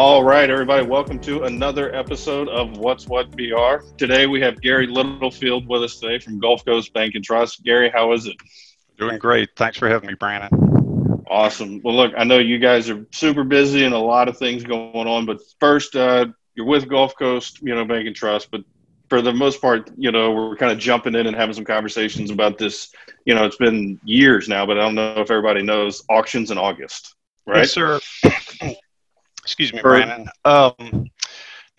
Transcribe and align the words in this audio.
All 0.00 0.22
right, 0.22 0.48
everybody, 0.48 0.86
welcome 0.86 1.18
to 1.22 1.42
another 1.42 1.92
episode 1.92 2.48
of 2.48 2.78
What's 2.78 3.08
What 3.08 3.32
BR. 3.32 3.84
Today 3.96 4.28
we 4.28 4.40
have 4.40 4.60
Gary 4.60 4.86
Littlefield 4.86 5.66
with 5.66 5.82
us 5.82 5.98
today 5.98 6.20
from 6.20 6.38
Gulf 6.38 6.64
Coast 6.64 6.92
Bank 6.92 7.16
and 7.16 7.24
Trust. 7.24 7.64
Gary, 7.64 7.90
how 7.92 8.12
is 8.12 8.26
it? 8.26 8.36
Doing 8.96 9.18
great. 9.18 9.48
Thanks 9.56 9.76
for 9.76 9.88
having 9.88 10.06
me, 10.06 10.14
Brandon. 10.14 11.24
Awesome. 11.28 11.80
Well, 11.82 11.96
look, 11.96 12.12
I 12.16 12.22
know 12.22 12.38
you 12.38 12.60
guys 12.60 12.88
are 12.88 13.04
super 13.12 13.42
busy 13.42 13.86
and 13.86 13.92
a 13.92 13.98
lot 13.98 14.28
of 14.28 14.38
things 14.38 14.62
going 14.62 15.08
on, 15.08 15.26
but 15.26 15.40
first, 15.58 15.96
uh, 15.96 16.26
you're 16.54 16.64
with 16.64 16.88
Gulf 16.88 17.16
Coast, 17.18 17.60
you 17.60 17.74
know, 17.74 17.84
Bank 17.84 18.06
and 18.06 18.14
Trust, 18.14 18.52
but 18.52 18.60
for 19.08 19.20
the 19.20 19.32
most 19.32 19.60
part, 19.60 19.90
you 19.96 20.12
know, 20.12 20.30
we're 20.30 20.54
kind 20.54 20.70
of 20.70 20.78
jumping 20.78 21.16
in 21.16 21.26
and 21.26 21.34
having 21.34 21.56
some 21.56 21.64
conversations 21.64 22.30
about 22.30 22.56
this. 22.56 22.94
You 23.24 23.34
know, 23.34 23.44
it's 23.44 23.56
been 23.56 23.98
years 24.04 24.48
now, 24.48 24.64
but 24.64 24.78
I 24.78 24.82
don't 24.82 24.94
know 24.94 25.14
if 25.16 25.28
everybody 25.28 25.62
knows 25.62 26.04
auctions 26.08 26.52
in 26.52 26.56
August, 26.56 27.16
right? 27.46 27.62
Yes, 27.62 27.72
sir. 27.72 27.98
Excuse 29.48 29.72
me, 29.72 29.80
Brandon. 29.80 30.28
Um, 30.44 31.10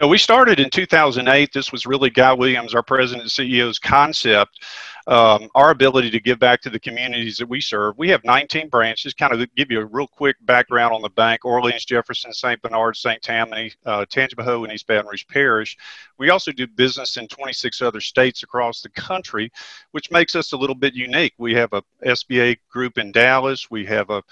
no, 0.01 0.07
we 0.07 0.17
started 0.17 0.59
in 0.59 0.71
2008. 0.71 1.53
This 1.53 1.71
was 1.71 1.85
really 1.85 2.09
Guy 2.09 2.33
Williams, 2.33 2.73
our 2.73 2.81
president 2.81 3.21
and 3.21 3.29
CEO's 3.29 3.77
concept. 3.77 4.65
Um, 5.05 5.49
our 5.53 5.69
ability 5.69 6.09
to 6.11 6.19
give 6.19 6.39
back 6.39 6.61
to 6.61 6.71
the 6.71 6.79
communities 6.79 7.37
that 7.37 7.47
we 7.47 7.61
serve. 7.61 7.95
We 7.99 8.09
have 8.09 8.23
19 8.23 8.69
branches. 8.69 9.13
Kind 9.13 9.33
of 9.33 9.55
give 9.55 9.69
you 9.69 9.81
a 9.81 9.85
real 9.85 10.07
quick 10.07 10.37
background 10.41 10.95
on 10.95 11.03
the 11.03 11.09
bank: 11.09 11.45
Orleans, 11.45 11.85
Jefferson, 11.85 12.33
St. 12.33 12.59
Bernard, 12.59 12.95
St. 12.95 13.21
Tammany, 13.21 13.71
uh, 13.85 14.05
Tangipahoa, 14.05 14.63
and 14.63 14.73
East 14.73 14.87
Baton 14.87 15.07
Rouge 15.07 15.27
Parish. 15.27 15.77
We 16.17 16.31
also 16.31 16.51
do 16.51 16.65
business 16.65 17.17
in 17.17 17.27
26 17.27 17.81
other 17.83 18.01
states 18.01 18.41
across 18.41 18.81
the 18.81 18.89
country, 18.89 19.51
which 19.91 20.09
makes 20.09 20.33
us 20.33 20.53
a 20.53 20.57
little 20.57 20.75
bit 20.75 20.95
unique. 20.95 21.33
We 21.37 21.53
have 21.53 21.73
a 21.73 21.83
SBA 22.03 22.57
group 22.67 22.97
in 22.97 23.11
Dallas. 23.11 23.69
We 23.69 23.85
have 23.85 24.09
a 24.09 24.23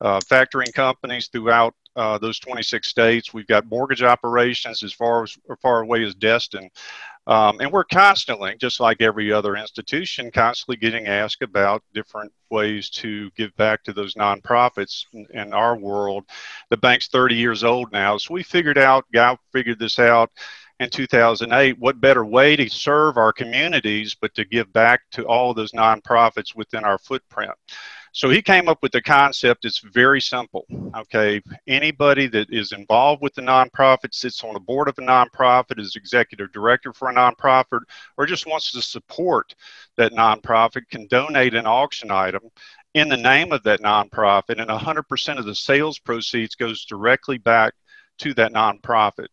uh, 0.00 0.20
factoring 0.20 0.72
companies 0.72 1.28
throughout 1.28 1.74
uh, 1.98 2.16
those 2.16 2.38
26 2.38 2.86
states. 2.86 3.34
We've 3.34 3.46
got 3.46 3.66
mortgage 3.66 4.02
operations 4.02 4.82
as 4.82 4.92
far 4.92 5.24
as, 5.24 5.36
far 5.60 5.80
away 5.80 6.04
as 6.04 6.14
Destin. 6.14 6.70
Um, 7.26 7.60
and 7.60 7.70
we're 7.70 7.84
constantly, 7.84 8.54
just 8.58 8.80
like 8.80 9.02
every 9.02 9.30
other 9.30 9.56
institution, 9.56 10.30
constantly 10.30 10.76
getting 10.76 11.08
asked 11.08 11.42
about 11.42 11.82
different 11.92 12.32
ways 12.50 12.88
to 12.90 13.30
give 13.32 13.54
back 13.56 13.82
to 13.84 13.92
those 13.92 14.14
nonprofits 14.14 15.04
in, 15.12 15.52
our 15.52 15.76
world. 15.76 16.24
The 16.70 16.78
bank's 16.78 17.08
30 17.08 17.34
years 17.34 17.64
old 17.64 17.92
now, 17.92 18.16
so 18.16 18.32
we 18.32 18.42
figured 18.42 18.78
out, 18.78 19.04
Guy 19.12 19.36
figured 19.52 19.78
this 19.78 19.98
out 19.98 20.30
in 20.80 20.88
2008 20.88 21.76
what 21.78 22.00
better 22.00 22.24
way 22.24 22.54
to 22.54 22.68
serve 22.68 23.16
our 23.16 23.32
communities 23.32 24.14
but 24.14 24.32
to 24.34 24.44
give 24.44 24.72
back 24.72 25.00
to 25.10 25.26
all 25.26 25.52
those 25.52 25.72
nonprofits 25.72 26.54
within 26.54 26.84
our 26.84 26.98
footprint 26.98 27.50
so 28.18 28.28
he 28.28 28.42
came 28.42 28.68
up 28.68 28.82
with 28.82 28.90
the 28.90 29.00
concept. 29.00 29.64
It's 29.64 29.78
very 29.78 30.20
simple. 30.20 30.66
Okay, 30.96 31.40
anybody 31.68 32.26
that 32.26 32.52
is 32.52 32.72
involved 32.72 33.22
with 33.22 33.32
the 33.32 33.42
nonprofit, 33.42 34.12
sits 34.12 34.42
on 34.42 34.54
the 34.54 34.58
board 34.58 34.88
of 34.88 34.98
a 34.98 35.02
nonprofit, 35.02 35.78
is 35.78 35.94
executive 35.94 36.50
director 36.50 36.92
for 36.92 37.10
a 37.10 37.14
nonprofit, 37.14 37.78
or 38.16 38.26
just 38.26 38.48
wants 38.48 38.72
to 38.72 38.82
support 38.82 39.54
that 39.96 40.10
nonprofit 40.10 40.88
can 40.90 41.06
donate 41.06 41.54
an 41.54 41.64
auction 41.64 42.10
item 42.10 42.42
in 42.94 43.08
the 43.08 43.16
name 43.16 43.52
of 43.52 43.62
that 43.62 43.82
nonprofit, 43.82 44.60
and 44.60 44.68
100% 44.68 45.38
of 45.38 45.44
the 45.44 45.54
sales 45.54 46.00
proceeds 46.00 46.56
goes 46.56 46.84
directly 46.86 47.38
back 47.38 47.72
to 48.18 48.34
that 48.34 48.52
nonprofit. 48.52 49.28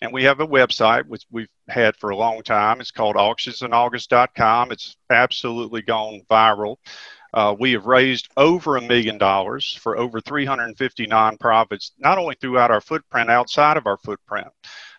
And 0.00 0.12
we 0.12 0.22
have 0.22 0.38
a 0.38 0.46
website 0.46 1.04
which 1.06 1.24
we've 1.32 1.48
had 1.66 1.96
for 1.96 2.10
a 2.10 2.16
long 2.16 2.42
time. 2.44 2.80
It's 2.80 2.92
called 2.92 3.16
auctionsinaugust.com. 3.16 4.70
It's 4.70 4.96
absolutely 5.10 5.82
gone 5.82 6.22
viral. 6.30 6.76
Uh, 7.34 7.54
we 7.58 7.72
have 7.72 7.86
raised 7.86 8.28
over 8.36 8.76
a 8.76 8.80
million 8.80 9.18
dollars 9.18 9.74
for 9.74 9.98
over 9.98 10.20
350 10.20 11.06
nonprofits, 11.06 11.90
not 11.98 12.18
only 12.18 12.36
throughout 12.40 12.70
our 12.70 12.80
footprint, 12.80 13.30
outside 13.30 13.76
of 13.76 13.86
our 13.86 13.98
footprint. 13.98 14.48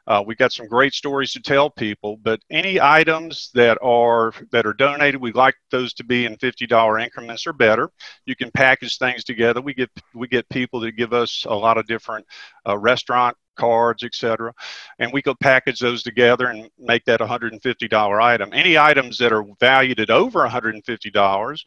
Uh, 0.09 0.23
we 0.25 0.33
got 0.33 0.51
some 0.51 0.67
great 0.67 0.93
stories 0.95 1.31
to 1.31 1.39
tell 1.39 1.69
people, 1.69 2.17
but 2.23 2.41
any 2.49 2.81
items 2.81 3.51
that 3.53 3.77
are 3.79 4.33
that 4.51 4.65
are 4.65 4.73
donated, 4.73 5.21
we'd 5.21 5.35
like 5.35 5.53
those 5.69 5.93
to 5.93 6.03
be 6.03 6.25
in 6.25 6.35
$50 6.37 7.03
increments 7.03 7.45
or 7.45 7.53
better. 7.53 7.91
You 8.25 8.35
can 8.35 8.49
package 8.49 8.97
things 8.97 9.23
together. 9.23 9.61
We 9.61 9.75
get 9.75 9.91
we 10.15 10.27
get 10.27 10.49
people 10.49 10.79
that 10.79 10.93
give 10.93 11.13
us 11.13 11.45
a 11.47 11.53
lot 11.53 11.77
of 11.77 11.85
different 11.85 12.25
uh, 12.67 12.75
restaurant 12.75 13.37
cards, 13.55 14.03
etc. 14.03 14.51
And 14.97 15.13
we 15.13 15.21
could 15.21 15.39
package 15.39 15.79
those 15.79 16.01
together 16.01 16.47
and 16.47 16.69
make 16.79 17.05
that 17.05 17.19
$150 17.19 18.23
item. 18.23 18.49
Any 18.51 18.79
items 18.79 19.17
that 19.19 19.33
are 19.33 19.45
valued 19.59 19.99
at 19.99 20.09
over 20.09 20.39
$150, 20.47 21.59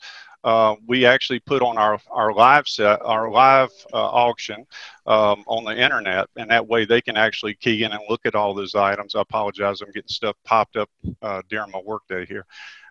uh, 0.45 0.75
we 0.87 1.07
actually 1.07 1.41
put 1.41 1.63
on 1.63 1.79
our, 1.79 1.99
our 2.11 2.33
live 2.33 2.67
set, 2.67 3.01
our 3.03 3.31
live 3.31 3.71
uh, 3.93 3.97
auction 3.97 4.67
um, 5.07 5.45
on 5.47 5.65
the 5.65 5.77
internet, 5.77 6.29
and 6.37 6.51
that 6.51 6.67
way 6.67 6.85
they 6.85 7.01
can 7.01 7.17
actually 7.17 7.55
key 7.55 7.85
in 7.85 7.93
and 7.93 8.03
look 8.09 8.27
at 8.27 8.35
all 8.35 8.55
those 8.55 8.75
items. 8.75 9.15
I 9.15 9.21
apologize, 9.21 9.81
I'm 9.81 9.93
getting 9.93 10.09
stuff 10.09 10.37
popped 10.45 10.77
up 10.77 10.91
uh, 11.23 11.43
during 11.49 11.71
my 11.71 11.81
workday 11.85 12.27
here. 12.27 12.45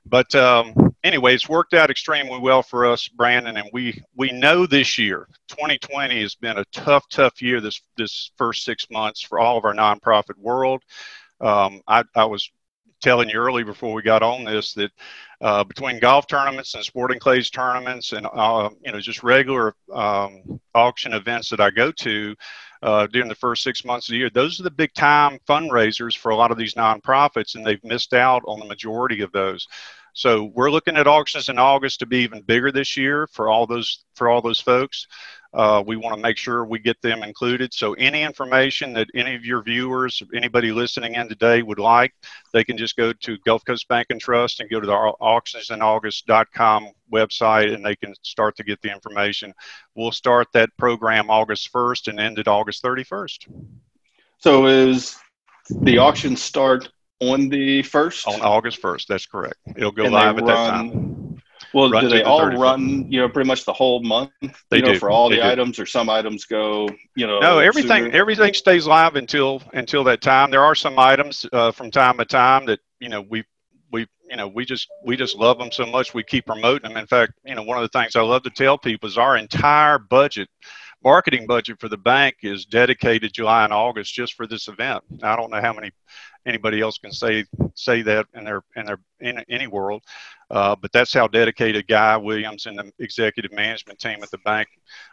But 0.05 0.33
um, 0.33 0.73
anyway, 1.03 1.35
it's 1.35 1.49
worked 1.49 1.73
out 1.73 1.91
extremely 1.91 2.39
well 2.39 2.63
for 2.63 2.85
us, 2.85 3.07
Brandon, 3.07 3.57
and 3.57 3.69
we 3.71 4.01
we 4.15 4.31
know 4.31 4.65
this 4.65 4.97
year, 4.97 5.27
2020 5.49 6.21
has 6.21 6.35
been 6.35 6.57
a 6.57 6.65
tough, 6.71 7.07
tough 7.09 7.41
year. 7.41 7.61
This 7.61 7.81
this 7.97 8.31
first 8.35 8.63
six 8.63 8.87
months 8.89 9.21
for 9.21 9.39
all 9.39 9.57
of 9.57 9.65
our 9.65 9.73
nonprofit 9.73 10.37
world. 10.37 10.81
Um, 11.39 11.81
I, 11.87 12.03
I 12.15 12.25
was 12.25 12.51
telling 13.01 13.29
you 13.29 13.37
early 13.37 13.63
before 13.63 13.93
we 13.93 14.01
got 14.01 14.23
on 14.23 14.43
this 14.43 14.73
that 14.73 14.91
uh, 15.41 15.63
between 15.63 15.99
golf 15.99 16.27
tournaments 16.27 16.75
and 16.75 16.83
sporting 16.83 17.19
clays 17.19 17.49
tournaments 17.49 18.13
and 18.13 18.27
uh, 18.31 18.69
you 18.85 18.91
know 18.91 18.99
just 18.99 19.23
regular 19.23 19.75
um, 19.93 20.59
auction 20.75 21.13
events 21.13 21.49
that 21.49 21.59
I 21.59 21.71
go 21.71 21.91
to 21.91 22.35
uh, 22.83 23.07
during 23.07 23.27
the 23.27 23.35
first 23.35 23.63
six 23.63 23.85
months 23.85 24.07
of 24.07 24.13
the 24.13 24.19
year, 24.19 24.29
those 24.29 24.59
are 24.59 24.63
the 24.63 24.71
big 24.71 24.93
time 24.93 25.39
fundraisers 25.47 26.17
for 26.17 26.31
a 26.31 26.35
lot 26.35 26.51
of 26.51 26.57
these 26.57 26.73
nonprofits, 26.73 27.55
and 27.55 27.65
they've 27.65 27.83
missed 27.83 28.13
out 28.13 28.41
on 28.47 28.59
the 28.59 28.65
majority 28.65 29.21
of 29.21 29.31
those. 29.31 29.67
So 30.13 30.51
we're 30.55 30.71
looking 30.71 30.97
at 30.97 31.07
auctions 31.07 31.47
in 31.47 31.57
August 31.57 31.99
to 31.99 32.05
be 32.05 32.17
even 32.19 32.41
bigger 32.41 32.71
this 32.71 32.97
year 32.97 33.27
for 33.27 33.49
all 33.49 33.65
those 33.65 34.03
for 34.15 34.29
all 34.29 34.41
those 34.41 34.59
folks. 34.59 35.07
Uh, 35.53 35.83
we 35.85 35.97
want 35.97 36.15
to 36.15 36.21
make 36.21 36.37
sure 36.37 36.63
we 36.63 36.79
get 36.79 37.01
them 37.01 37.23
included. 37.23 37.73
So 37.73 37.93
any 37.93 38.23
information 38.23 38.93
that 38.93 39.07
any 39.13 39.35
of 39.35 39.45
your 39.45 39.61
viewers, 39.61 40.23
anybody 40.33 40.71
listening 40.71 41.15
in 41.15 41.27
today 41.27 41.61
would 41.61 41.79
like, 41.79 42.13
they 42.53 42.63
can 42.63 42.77
just 42.77 42.95
go 42.95 43.11
to 43.11 43.37
Gulf 43.45 43.65
Coast 43.65 43.87
Bank 43.87 44.07
and 44.09 44.21
Trust 44.21 44.59
and 44.59 44.69
go 44.69 44.79
to 44.79 44.87
the 44.87 45.13
auctionsinaugust.com 45.21 46.89
website 47.11 47.73
and 47.73 47.85
they 47.85 47.95
can 47.95 48.13
start 48.21 48.55
to 48.57 48.63
get 48.63 48.81
the 48.81 48.91
information. 48.91 49.53
We'll 49.95 50.11
start 50.11 50.47
that 50.53 50.69
program 50.77 51.29
August 51.29 51.71
1st 51.73 52.07
and 52.07 52.19
end 52.19 52.39
it 52.39 52.47
August 52.47 52.83
31st. 52.83 53.51
So 54.37 54.67
is 54.67 55.17
the 55.69 55.97
auction 55.97 56.35
start 56.35 56.89
on 57.19 57.49
the 57.49 57.83
1st? 57.83 58.27
On 58.27 58.41
August 58.41 58.81
1st, 58.81 59.07
that's 59.07 59.25
correct. 59.25 59.57
It'll 59.75 59.91
go 59.91 60.05
and 60.05 60.13
live 60.13 60.37
at 60.37 60.43
run, 60.43 60.45
that 60.45 60.69
time. 60.69 61.20
Well, 61.73 61.89
run 61.89 62.03
do 62.03 62.09
they 62.09 62.17
the 62.19 62.25
all 62.25 62.41
30th. 62.41 62.57
run, 62.57 63.11
you 63.11 63.19
know, 63.21 63.29
pretty 63.29 63.47
much 63.47 63.65
the 63.65 63.73
whole 63.73 64.01
month? 64.03 64.31
They 64.69 64.77
you 64.77 64.83
know, 64.83 64.93
do. 64.93 64.99
For 64.99 65.09
all 65.09 65.29
they 65.29 65.37
the 65.37 65.41
do. 65.43 65.47
items 65.49 65.79
or 65.79 65.85
some 65.85 66.09
items 66.09 66.45
go, 66.45 66.89
you 67.15 67.27
know. 67.27 67.39
No, 67.39 67.59
everything 67.59 68.05
sooner? 68.05 68.15
everything 68.15 68.53
stays 68.53 68.87
live 68.87 69.15
until 69.15 69.61
until 69.73 70.03
that 70.05 70.21
time. 70.21 70.51
There 70.51 70.63
are 70.63 70.75
some 70.75 70.99
items 70.99 71.45
uh, 71.53 71.71
from 71.71 71.91
time 71.91 72.17
to 72.17 72.25
time 72.25 72.65
that, 72.65 72.79
you 72.99 73.09
know, 73.09 73.21
we 73.21 73.43
we 73.91 74.07
you 74.29 74.37
know 74.37 74.47
we 74.47 74.65
just 74.65 74.87
we 75.05 75.15
just 75.15 75.35
love 75.37 75.59
them 75.59 75.71
so 75.71 75.85
much 75.85 76.13
we 76.13 76.23
keep 76.23 76.45
promoting 76.45 76.89
them 76.89 76.97
in 76.97 77.05
fact 77.05 77.33
you 77.45 77.53
know 77.53 77.63
one 77.63 77.77
of 77.77 77.83
the 77.83 77.99
things 77.99 78.15
i 78.15 78.21
love 78.21 78.41
to 78.43 78.49
tell 78.49 78.77
people 78.77 79.07
is 79.07 79.17
our 79.17 79.35
entire 79.35 79.99
budget 79.99 80.47
marketing 81.03 81.47
budget 81.47 81.79
for 81.79 81.89
the 81.89 81.97
bank 81.97 82.37
is 82.43 82.65
dedicated 82.65 83.33
July 83.33 83.63
and 83.63 83.73
August 83.73 84.13
just 84.13 84.33
for 84.33 84.47
this 84.47 84.67
event. 84.67 85.03
I 85.23 85.35
don't 85.35 85.51
know 85.51 85.61
how 85.61 85.73
many 85.73 85.91
anybody 86.45 86.81
else 86.81 86.97
can 86.97 87.11
say 87.11 87.45
say 87.75 88.01
that 88.01 88.25
in 88.33 88.43
their 88.43 88.61
in 88.75 88.85
their 88.85 88.99
in 89.19 89.43
any 89.49 89.67
world, 89.67 90.03
uh, 90.49 90.75
but 90.75 90.91
that's 90.91 91.13
how 91.13 91.27
dedicated 91.27 91.87
Guy 91.87 92.17
Williams 92.17 92.65
and 92.65 92.77
the 92.77 92.91
executive 92.99 93.51
management 93.51 93.99
team 93.99 94.21
at 94.23 94.31
the 94.31 94.37
bank 94.39 94.67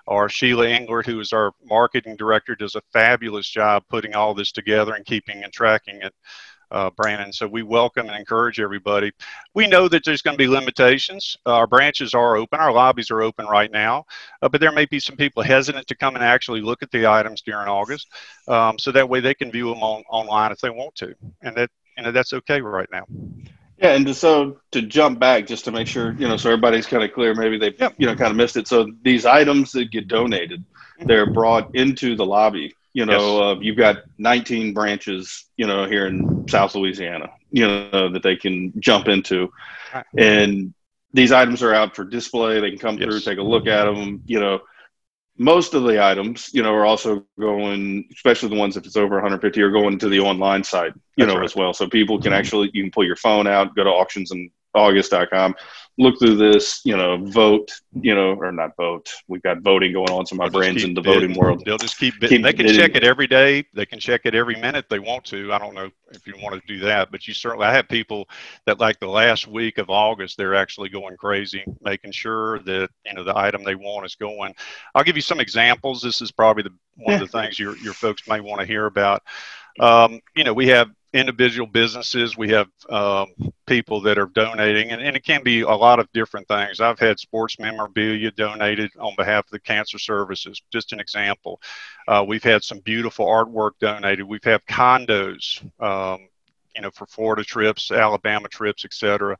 are. 0.06 0.28
Sheila 0.28 0.68
Engler, 0.68 1.02
who 1.02 1.20
is 1.20 1.32
our 1.32 1.52
marketing 1.64 2.16
director, 2.16 2.54
does 2.54 2.74
a 2.74 2.82
fabulous 2.92 3.48
job 3.48 3.84
putting 3.88 4.14
all 4.14 4.34
this 4.34 4.52
together 4.52 4.94
and 4.94 5.04
keeping 5.04 5.44
and 5.44 5.52
tracking 5.52 6.02
it 6.02 6.14
uh, 6.70 6.90
Brandon. 6.90 7.32
So 7.32 7.46
we 7.46 7.62
welcome 7.62 8.08
and 8.08 8.16
encourage 8.16 8.60
everybody. 8.60 9.12
We 9.54 9.66
know 9.66 9.88
that 9.88 10.04
there's 10.04 10.22
going 10.22 10.36
to 10.36 10.38
be 10.38 10.48
limitations. 10.48 11.36
Uh, 11.46 11.54
our 11.54 11.66
branches 11.66 12.14
are 12.14 12.36
open, 12.36 12.60
our 12.60 12.72
lobbies 12.72 13.10
are 13.10 13.22
open 13.22 13.46
right 13.46 13.70
now, 13.70 14.04
uh, 14.42 14.48
but 14.48 14.60
there 14.60 14.72
may 14.72 14.86
be 14.86 15.00
some 15.00 15.16
people 15.16 15.42
hesitant 15.42 15.86
to 15.88 15.96
come 15.96 16.14
and 16.14 16.24
actually 16.24 16.60
look 16.60 16.82
at 16.82 16.90
the 16.90 17.06
items 17.06 17.42
during 17.42 17.68
August, 17.68 18.08
um, 18.48 18.78
so 18.78 18.92
that 18.92 19.08
way 19.08 19.20
they 19.20 19.34
can 19.34 19.50
view 19.50 19.68
them 19.68 19.82
on, 19.82 20.02
online 20.10 20.52
if 20.52 20.60
they 20.60 20.70
want 20.70 20.94
to, 20.96 21.14
and 21.42 21.56
that 21.56 21.70
you 21.96 22.02
know 22.04 22.12
that's 22.12 22.32
okay 22.32 22.60
right 22.60 22.88
now. 22.92 23.04
Yeah, 23.78 23.94
and 23.94 24.14
so 24.16 24.58
to 24.72 24.82
jump 24.82 25.20
back 25.20 25.46
just 25.46 25.64
to 25.66 25.70
make 25.70 25.86
sure 25.86 26.12
you 26.14 26.26
know, 26.26 26.36
so 26.36 26.50
everybody's 26.50 26.86
kind 26.86 27.04
of 27.04 27.12
clear. 27.12 27.34
Maybe 27.34 27.58
they 27.58 27.74
yep. 27.78 27.94
you 27.96 28.06
know 28.06 28.16
kind 28.16 28.30
of 28.30 28.36
missed 28.36 28.56
it. 28.56 28.66
So 28.66 28.90
these 29.02 29.24
items 29.24 29.72
that 29.72 29.90
get 29.92 30.08
donated, 30.08 30.64
they're 31.00 31.30
brought 31.30 31.74
into 31.76 32.16
the 32.16 32.26
lobby 32.26 32.74
you 32.92 33.06
know, 33.06 33.12
yes. 33.12 33.56
uh, 33.56 33.60
you've 33.60 33.76
got 33.76 33.98
19 34.18 34.74
branches, 34.74 35.46
you 35.56 35.66
know, 35.66 35.86
here 35.86 36.06
in 36.06 36.46
South 36.48 36.74
Louisiana, 36.74 37.30
you 37.50 37.66
know, 37.66 38.08
that 38.10 38.22
they 38.22 38.36
can 38.36 38.72
jump 38.80 39.08
into. 39.08 39.52
And 40.16 40.74
these 41.12 41.32
items 41.32 41.62
are 41.62 41.74
out 41.74 41.94
for 41.94 42.04
display. 42.04 42.60
They 42.60 42.70
can 42.70 42.78
come 42.78 42.98
yes. 42.98 43.04
through, 43.04 43.20
take 43.20 43.38
a 43.38 43.42
look 43.42 43.66
at 43.66 43.84
them, 43.84 44.22
you 44.26 44.40
know. 44.40 44.60
most 45.38 45.74
of 45.74 45.84
the 45.84 46.04
items, 46.04 46.50
you 46.52 46.62
know, 46.62 46.74
are 46.74 46.84
also 46.84 47.24
going, 47.38 48.08
especially 48.12 48.48
the 48.48 48.56
ones 48.56 48.76
if 48.76 48.84
it's 48.84 48.96
over 48.96 49.14
150, 49.16 49.62
are 49.62 49.70
going 49.70 49.98
to 49.98 50.08
the 50.08 50.18
online 50.20 50.64
side, 50.64 50.92
you 51.16 51.24
That's 51.24 51.28
know, 51.28 51.40
right. 51.40 51.44
as 51.44 51.54
well. 51.54 51.72
So 51.72 51.88
people 51.88 52.20
can 52.20 52.32
actually 52.32 52.70
you 52.74 52.82
can 52.82 52.90
pull 52.90 53.04
your 53.04 53.16
phone 53.16 53.46
out, 53.46 53.74
go 53.76 53.84
to 53.84 53.90
auctions 53.90 54.32
and 54.32 54.50
august.com 54.74 55.54
look 55.98 56.18
through 56.18 56.36
this 56.36 56.80
you 56.84 56.96
know 56.96 57.16
vote 57.26 57.70
you 58.00 58.14
know 58.14 58.34
or 58.34 58.52
not 58.52 58.76
vote. 58.76 59.10
We've 59.26 59.42
got 59.42 59.60
voting 59.62 59.92
going 59.92 60.10
on 60.10 60.26
so 60.26 60.36
my 60.36 60.48
brain's 60.48 60.84
in 60.84 60.94
the 60.94 61.00
bidding. 61.00 61.34
voting 61.34 61.36
world. 61.36 61.62
they'll 61.64 61.78
just 61.78 61.98
keep, 61.98 62.14
keep 62.20 62.42
they 62.42 62.52
can 62.52 62.66
bidding. 62.66 62.80
check 62.80 62.94
it 62.94 63.04
every 63.04 63.26
day. 63.26 63.64
They 63.74 63.86
can 63.86 63.98
check 63.98 64.22
it 64.24 64.34
every 64.34 64.54
minute 64.56 64.86
they 64.88 65.00
want 65.00 65.24
to. 65.26 65.52
I 65.52 65.58
don't 65.58 65.74
know 65.74 65.90
if 66.12 66.26
you 66.26 66.34
want 66.40 66.60
to 66.60 66.66
do 66.66 66.78
that 66.78 67.10
but 67.10 67.28
you 67.28 67.34
certainly 67.34 67.66
i 67.66 67.72
have 67.72 67.86
people 67.86 68.26
that 68.64 68.80
like 68.80 68.98
the 68.98 69.06
last 69.06 69.46
week 69.46 69.76
of 69.76 69.90
august 69.90 70.38
they're 70.38 70.54
actually 70.54 70.88
going 70.88 71.14
crazy 71.18 71.62
making 71.82 72.12
sure 72.12 72.60
that 72.60 72.88
you 73.04 73.14
know 73.14 73.24
the 73.24 73.36
item 73.36 73.64
they 73.64 73.74
want 73.74 74.06
is 74.06 74.14
going. 74.14 74.54
I'll 74.94 75.04
give 75.04 75.16
you 75.16 75.22
some 75.22 75.40
examples. 75.40 76.02
This 76.02 76.20
is 76.20 76.30
probably 76.30 76.62
the 76.64 76.74
one 76.96 77.14
of 77.14 77.20
the 77.20 77.40
things 77.40 77.58
your, 77.58 77.76
your 77.78 77.92
folks 77.92 78.26
may 78.28 78.40
want 78.40 78.60
to 78.60 78.66
hear 78.66 78.86
about. 78.86 79.22
Um, 79.80 80.20
you 80.34 80.44
know 80.44 80.52
we 80.52 80.66
have 80.68 80.90
individual 81.12 81.66
businesses. 81.66 82.36
We 82.36 82.50
have 82.50 82.68
um, 82.90 83.28
people 83.66 84.00
that 84.02 84.18
are 84.18 84.26
donating, 84.34 84.90
and, 84.90 85.00
and, 85.00 85.16
it 85.16 85.24
can 85.24 85.42
be 85.42 85.62
a 85.62 85.68
lot 85.68 85.98
of 85.98 86.12
different 86.12 86.46
things. 86.48 86.80
I've 86.80 86.98
had 86.98 87.18
sports 87.18 87.58
memorabilia 87.58 88.30
donated 88.30 88.90
on 88.98 89.14
behalf 89.16 89.44
of 89.46 89.50
the 89.50 89.60
cancer 89.60 89.98
services, 89.98 90.60
just 90.70 90.92
an 90.92 91.00
example. 91.00 91.60
Uh, 92.06 92.24
we've 92.26 92.42
had 92.42 92.62
some 92.62 92.80
beautiful 92.80 93.26
artwork 93.26 93.72
donated. 93.80 94.26
We've 94.26 94.44
had 94.44 94.64
condos, 94.66 95.62
um, 95.80 96.28
you 96.74 96.82
know, 96.82 96.90
for 96.90 97.06
Florida 97.06 97.42
trips, 97.42 97.90
Alabama 97.90 98.48
trips, 98.48 98.84
etc. 98.84 99.36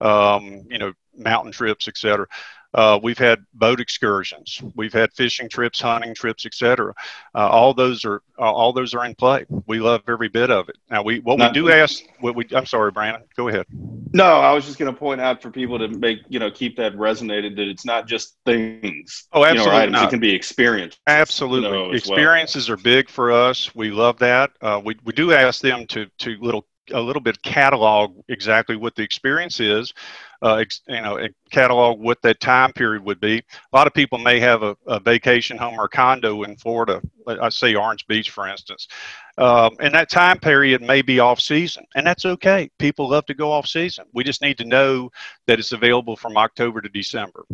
Um, 0.00 0.64
you 0.70 0.78
know, 0.78 0.92
mountain 1.16 1.52
trips, 1.52 1.88
etc. 1.88 2.26
Uh, 2.74 3.00
we've 3.02 3.18
had 3.18 3.38
boat 3.54 3.80
excursions, 3.80 4.60
we've 4.74 4.92
had 4.92 5.10
fishing 5.14 5.48
trips, 5.48 5.80
hunting 5.80 6.14
trips, 6.14 6.44
etc. 6.44 6.92
Uh, 7.34 7.48
all 7.48 7.72
those 7.72 8.04
are 8.04 8.22
uh, 8.38 8.42
all 8.42 8.72
those 8.72 8.92
are 8.92 9.06
in 9.06 9.14
play. 9.14 9.46
We 9.66 9.80
love 9.80 10.02
every 10.06 10.28
bit 10.28 10.50
of 10.50 10.68
it. 10.68 10.76
Now, 10.90 11.02
we 11.02 11.20
what 11.20 11.38
Not, 11.38 11.52
we 11.54 11.60
do 11.60 11.70
ask, 11.70 12.04
what 12.20 12.34
we 12.34 12.46
I'm 12.54 12.66
sorry, 12.66 12.90
Brandon, 12.90 13.22
go 13.36 13.48
ahead. 13.48 13.64
No, 14.12 14.24
I 14.24 14.52
was 14.52 14.66
just 14.66 14.78
going 14.78 14.92
to 14.92 14.98
point 14.98 15.20
out 15.20 15.40
for 15.40 15.50
people 15.50 15.78
to 15.78 15.88
make 15.88 16.18
you 16.28 16.38
know 16.38 16.50
keep 16.50 16.76
that 16.76 16.94
resonated 16.94 17.56
that 17.56 17.68
it's 17.68 17.86
not 17.86 18.06
just 18.06 18.36
things. 18.44 19.28
Oh, 19.32 19.44
absolutely 19.44 19.84
you 19.84 19.90
know, 19.90 20.04
It 20.04 20.10
can 20.10 20.20
be 20.20 20.34
experience. 20.34 20.98
Absolutely, 21.06 21.70
you 21.70 21.74
know, 21.74 21.92
experiences 21.92 22.68
well. 22.68 22.78
are 22.78 22.82
big 22.82 23.08
for 23.08 23.32
us. 23.32 23.74
We 23.74 23.90
love 23.90 24.18
that. 24.18 24.50
Uh, 24.60 24.80
we 24.84 24.96
we 25.04 25.14
do 25.14 25.32
ask 25.32 25.62
them 25.62 25.86
to 25.86 26.06
to 26.18 26.36
little 26.40 26.66
a 26.92 27.00
little 27.00 27.22
bit 27.22 27.42
catalog 27.42 28.14
exactly 28.28 28.76
what 28.76 28.94
the 28.94 29.02
experience 29.02 29.60
is 29.60 29.92
uh, 30.40 30.64
you 30.86 31.02
know, 31.02 31.18
catalog 31.50 31.98
what 31.98 32.22
that 32.22 32.40
time 32.40 32.72
period 32.72 33.04
would 33.04 33.20
be. 33.20 33.38
A 33.38 33.76
lot 33.76 33.86
of 33.86 33.94
people 33.94 34.18
may 34.18 34.38
have 34.38 34.62
a, 34.62 34.76
a 34.86 35.00
vacation 35.00 35.56
home 35.56 35.78
or 35.78 35.88
condo 35.88 36.44
in 36.44 36.56
Florida. 36.56 37.02
I 37.26 37.48
say 37.48 37.74
Orange 37.74 38.06
Beach, 38.06 38.30
for 38.30 38.46
instance, 38.46 38.88
um, 39.36 39.76
and 39.80 39.92
that 39.94 40.10
time 40.10 40.38
period 40.38 40.80
may 40.80 41.02
be 41.02 41.18
off 41.18 41.40
season, 41.40 41.84
and 41.94 42.06
that's 42.06 42.24
okay. 42.24 42.70
People 42.78 43.10
love 43.10 43.26
to 43.26 43.34
go 43.34 43.50
off 43.50 43.66
season. 43.66 44.06
We 44.14 44.24
just 44.24 44.42
need 44.42 44.58
to 44.58 44.64
know 44.64 45.10
that 45.46 45.58
it's 45.58 45.72
available 45.72 46.16
from 46.16 46.36
October 46.36 46.80
to 46.80 46.88
December, 46.88 47.44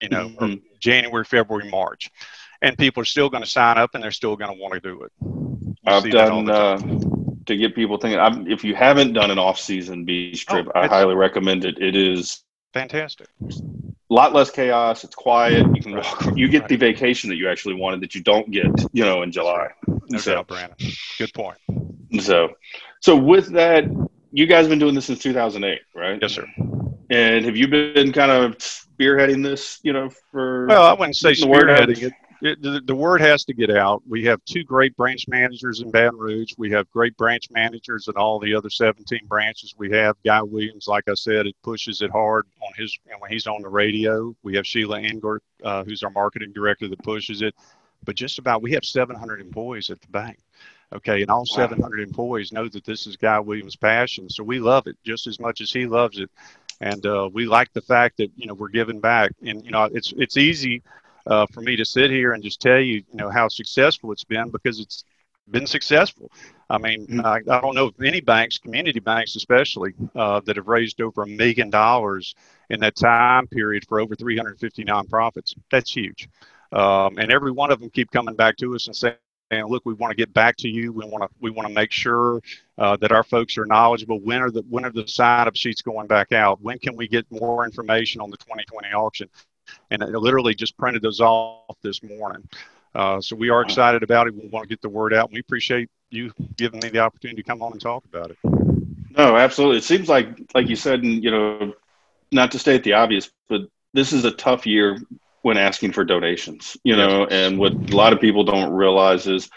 you 0.00 0.08
know, 0.08 0.30
mm-hmm. 0.30 0.54
January, 0.80 1.24
February, 1.24 1.70
March, 1.70 2.10
and 2.62 2.78
people 2.78 3.02
are 3.02 3.06
still 3.06 3.28
going 3.28 3.44
to 3.44 3.48
sign 3.48 3.76
up 3.78 3.90
and 3.94 4.02
they're 4.02 4.10
still 4.10 4.36
going 4.36 4.54
to 4.54 4.60
want 4.60 4.74
to 4.74 4.80
do 4.80 5.02
it. 5.02 5.12
I've 5.84 6.08
done 6.10 7.11
to 7.46 7.56
get 7.56 7.74
people 7.74 7.98
thinking. 7.98 8.20
I'm, 8.20 8.50
if 8.50 8.64
you 8.64 8.74
haven't 8.74 9.12
done 9.12 9.30
an 9.30 9.38
off-season 9.38 10.04
beach 10.04 10.46
trip, 10.46 10.68
oh, 10.68 10.78
I 10.78 10.86
highly 10.86 11.14
recommend 11.14 11.64
it. 11.64 11.80
It 11.80 11.96
is 11.96 12.44
fantastic. 12.72 13.28
A 13.42 14.14
lot 14.14 14.32
less 14.32 14.50
chaos. 14.50 15.04
It's 15.04 15.14
quiet. 15.14 15.66
You 15.74 15.82
can 15.82 15.96
walk. 15.96 16.36
You 16.36 16.48
get 16.48 16.62
right. 16.62 16.68
the 16.68 16.76
vacation 16.76 17.30
that 17.30 17.36
you 17.36 17.48
actually 17.48 17.74
wanted 17.74 18.00
that 18.02 18.14
you 18.14 18.22
don't 18.22 18.50
get, 18.50 18.66
you 18.92 19.04
know, 19.04 19.22
in 19.22 19.32
July. 19.32 19.68
No 19.86 20.18
so, 20.18 20.34
doubt, 20.34 20.48
Brandon. 20.48 20.76
Good 21.18 21.32
point. 21.32 21.58
So, 22.20 22.50
so 23.00 23.16
with 23.16 23.52
that, 23.52 23.84
you 24.32 24.46
guys 24.46 24.64
have 24.64 24.70
been 24.70 24.78
doing 24.78 24.94
this 24.94 25.06
since 25.06 25.18
2008, 25.20 25.80
right? 25.94 26.18
Yes, 26.20 26.32
sir. 26.32 26.46
And 27.10 27.44
have 27.44 27.56
you 27.56 27.68
been 27.68 28.12
kind 28.12 28.30
of 28.30 28.58
spearheading 28.58 29.42
this, 29.42 29.78
you 29.82 29.92
know, 29.92 30.10
for? 30.30 30.66
Well, 30.66 30.84
I 30.84 30.92
wouldn't 30.92 31.16
say 31.16 31.32
spearheading 31.32 32.02
it 32.02 32.12
it, 32.42 32.60
the, 32.60 32.80
the, 32.84 32.94
word 32.94 33.20
has 33.20 33.44
to 33.44 33.54
get 33.54 33.70
out. 33.70 34.02
We 34.08 34.24
have 34.24 34.44
two 34.44 34.64
great 34.64 34.96
branch 34.96 35.28
managers 35.28 35.80
in 35.80 35.92
Baton 35.92 36.18
Rouge. 36.18 36.52
We 36.58 36.72
have 36.72 36.90
great 36.90 37.16
branch 37.16 37.44
managers 37.50 38.08
in 38.08 38.14
all 38.14 38.40
the 38.40 38.54
other 38.54 38.68
17 38.68 39.26
branches. 39.26 39.74
We 39.78 39.92
have 39.92 40.16
Guy 40.24 40.42
Williams, 40.42 40.88
like 40.88 41.04
I 41.08 41.14
said, 41.14 41.46
it 41.46 41.54
pushes 41.62 42.02
it 42.02 42.10
hard 42.10 42.46
on 42.60 42.72
his 42.76 42.98
know, 43.08 43.16
when 43.20 43.30
he's 43.30 43.46
on 43.46 43.62
the 43.62 43.68
radio. 43.68 44.34
We 44.42 44.56
have 44.56 44.66
Sheila 44.66 45.00
Engert, 45.00 45.40
uh, 45.62 45.84
who's 45.84 46.02
our 46.02 46.10
marketing 46.10 46.52
director, 46.52 46.88
that 46.88 47.02
pushes 47.04 47.42
it. 47.42 47.54
But 48.04 48.16
just 48.16 48.40
about, 48.40 48.60
we 48.60 48.72
have 48.72 48.84
700 48.84 49.40
employees 49.40 49.90
at 49.90 50.00
the 50.00 50.08
bank. 50.08 50.38
Okay, 50.92 51.22
and 51.22 51.30
all 51.30 51.46
700 51.46 52.00
employees 52.00 52.52
know 52.52 52.68
that 52.68 52.84
this 52.84 53.06
is 53.06 53.16
Guy 53.16 53.38
Williams' 53.38 53.76
passion, 53.76 54.28
so 54.28 54.42
we 54.42 54.58
love 54.58 54.86
it 54.88 54.96
just 55.04 55.26
as 55.26 55.40
much 55.40 55.62
as 55.62 55.70
he 55.70 55.86
loves 55.86 56.18
it 56.18 56.28
and 56.82 57.06
uh, 57.06 57.30
we 57.32 57.46
like 57.46 57.72
the 57.72 57.80
fact 57.80 58.16
that 58.16 58.30
you 58.36 58.46
know 58.46 58.54
we're 58.54 58.68
giving 58.68 59.00
back 59.00 59.30
and 59.46 59.64
you 59.64 59.70
know 59.70 59.84
it's 59.84 60.12
it's 60.18 60.36
easy 60.36 60.82
uh, 61.26 61.46
for 61.52 61.60
me 61.60 61.76
to 61.76 61.84
sit 61.84 62.10
here 62.10 62.32
and 62.32 62.42
just 62.42 62.60
tell 62.60 62.80
you, 62.80 62.96
you 62.96 63.04
know, 63.14 63.30
how 63.30 63.48
successful 63.48 64.12
it's 64.12 64.24
been 64.24 64.50
because 64.50 64.80
it's 64.80 65.04
been 65.50 65.66
successful. 65.66 66.30
I 66.70 66.78
mean, 66.78 67.06
mm-hmm. 67.06 67.26
I, 67.26 67.36
I, 67.36 67.60
don't 67.60 67.74
know 67.74 67.86
of 67.86 67.94
any 68.02 68.20
banks, 68.20 68.58
community 68.58 69.00
banks 69.00 69.36
especially, 69.36 69.94
uh, 70.14 70.40
that 70.46 70.56
have 70.56 70.68
raised 70.68 71.00
over 71.00 71.22
a 71.22 71.26
million 71.26 71.70
dollars 71.70 72.34
in 72.70 72.80
that 72.80 72.96
time 72.96 73.46
period 73.46 73.86
for 73.86 74.00
over 74.00 74.14
350 74.14 74.84
nonprofits. 74.84 75.54
That's 75.70 75.94
huge. 75.94 76.28
Um, 76.72 77.18
and 77.18 77.30
every 77.30 77.52
one 77.52 77.70
of 77.70 77.80
them 77.80 77.90
keep 77.90 78.10
coming 78.10 78.34
back 78.34 78.56
to 78.58 78.74
us 78.74 78.86
and 78.86 78.96
saying, 78.96 79.16
and 79.50 79.68
look, 79.68 79.84
we 79.84 79.92
want 79.92 80.10
to 80.10 80.16
get 80.16 80.32
back 80.32 80.56
to 80.58 80.68
you. 80.68 80.92
We 80.92 81.04
want 81.04 81.24
to 81.24 81.28
we 81.38 81.50
want 81.50 81.68
to 81.68 81.74
make 81.74 81.92
sure 81.92 82.40
uh, 82.78 82.96
that 82.96 83.12
our 83.12 83.22
folks 83.22 83.58
are 83.58 83.66
knowledgeable. 83.66 84.18
When 84.18 84.40
are 84.40 84.50
the 84.50 84.62
when 84.68 84.86
are 84.86 84.90
the 84.90 85.06
sign 85.06 85.46
up 85.46 85.54
sheets 85.56 85.82
going 85.82 86.06
back 86.06 86.32
out? 86.32 86.62
When 86.62 86.78
can 86.78 86.96
we 86.96 87.06
get 87.06 87.26
more 87.30 87.66
information 87.66 88.22
on 88.22 88.30
the 88.30 88.38
2020 88.38 88.88
auction? 88.94 89.28
And 89.90 90.02
I 90.02 90.06
literally 90.06 90.54
just 90.54 90.76
printed 90.76 91.02
those 91.02 91.20
off 91.20 91.76
this 91.82 92.02
morning. 92.02 92.48
Uh, 92.94 93.20
so 93.20 93.36
we 93.36 93.48
are 93.48 93.62
excited 93.62 94.02
about 94.02 94.26
it. 94.26 94.34
We 94.34 94.48
want 94.48 94.64
to 94.64 94.68
get 94.68 94.82
the 94.82 94.88
word 94.88 95.14
out. 95.14 95.28
And 95.28 95.34
we 95.34 95.40
appreciate 95.40 95.88
you 96.10 96.32
giving 96.56 96.80
me 96.80 96.90
the 96.90 96.98
opportunity 96.98 97.42
to 97.42 97.48
come 97.48 97.62
on 97.62 97.72
and 97.72 97.80
talk 97.80 98.04
about 98.04 98.30
it. 98.30 98.38
No, 98.44 99.36
absolutely. 99.36 99.78
It 99.78 99.84
seems 99.84 100.08
like, 100.08 100.28
like 100.54 100.68
you 100.68 100.76
said, 100.76 101.02
and 101.02 101.22
you 101.22 101.30
know, 101.30 101.74
not 102.30 102.52
to 102.52 102.58
state 102.58 102.84
the 102.84 102.94
obvious, 102.94 103.30
but 103.48 103.62
this 103.92 104.12
is 104.12 104.24
a 104.24 104.30
tough 104.30 104.66
year 104.66 104.98
when 105.42 105.58
asking 105.58 105.92
for 105.92 106.04
donations. 106.04 106.76
You 106.84 106.96
know, 106.96 107.26
and 107.26 107.58
what 107.58 107.72
a 107.72 107.96
lot 107.96 108.12
of 108.12 108.20
people 108.20 108.44
don't 108.44 108.72
realize 108.72 109.26
is 109.26 109.50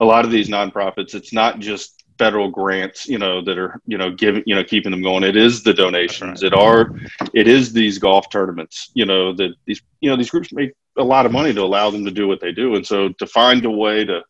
a 0.00 0.04
lot 0.04 0.24
of 0.24 0.30
these 0.30 0.48
nonprofits. 0.48 1.14
It's 1.14 1.32
not 1.32 1.58
just 1.58 1.99
federal 2.20 2.50
grants, 2.50 3.08
you 3.08 3.18
know, 3.18 3.42
that 3.42 3.56
are, 3.56 3.80
you 3.86 3.96
know, 3.96 4.10
giving, 4.10 4.42
you 4.44 4.54
know, 4.54 4.62
keeping 4.62 4.92
them 4.92 5.02
going. 5.02 5.24
It 5.24 5.36
is 5.36 5.62
the 5.62 5.72
donations. 5.72 6.42
Right. 6.42 6.52
It 6.52 6.58
are, 6.58 6.90
it 7.32 7.48
is 7.48 7.72
these 7.72 7.98
golf 7.98 8.28
tournaments, 8.28 8.90
you 8.92 9.06
know, 9.06 9.32
that 9.36 9.52
these, 9.64 9.80
you 10.02 10.10
know, 10.10 10.16
these 10.16 10.28
groups 10.28 10.52
make 10.52 10.72
a 10.98 11.02
lot 11.02 11.24
of 11.24 11.32
money 11.32 11.54
to 11.54 11.62
allow 11.62 11.90
them 11.90 12.04
to 12.04 12.10
do 12.10 12.28
what 12.28 12.40
they 12.42 12.52
do. 12.52 12.74
And 12.74 12.86
so 12.86 13.08
to 13.08 13.26
find 13.26 13.64
a 13.64 13.70
way 13.70 14.04
to, 14.04 14.20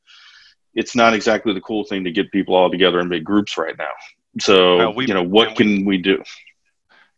it's 0.73 0.95
not 0.95 1.15
exactly 1.15 1.53
the 1.53 1.61
cool 1.61 1.83
thing 1.83 2.05
to 2.05 2.13
get 2.13 2.31
people 2.31 2.55
all 2.55 2.71
together 2.71 3.01
in 3.01 3.09
big 3.09 3.25
groups 3.25 3.59
right 3.59 3.77
now. 3.77 3.95
So, 4.39 4.91
we, 4.93 5.09
you 5.09 5.15
know, 5.15 5.25
what 5.25 5.57
can 5.57 5.85
we, 5.85 5.97
we 5.97 5.99
do? 5.99 6.23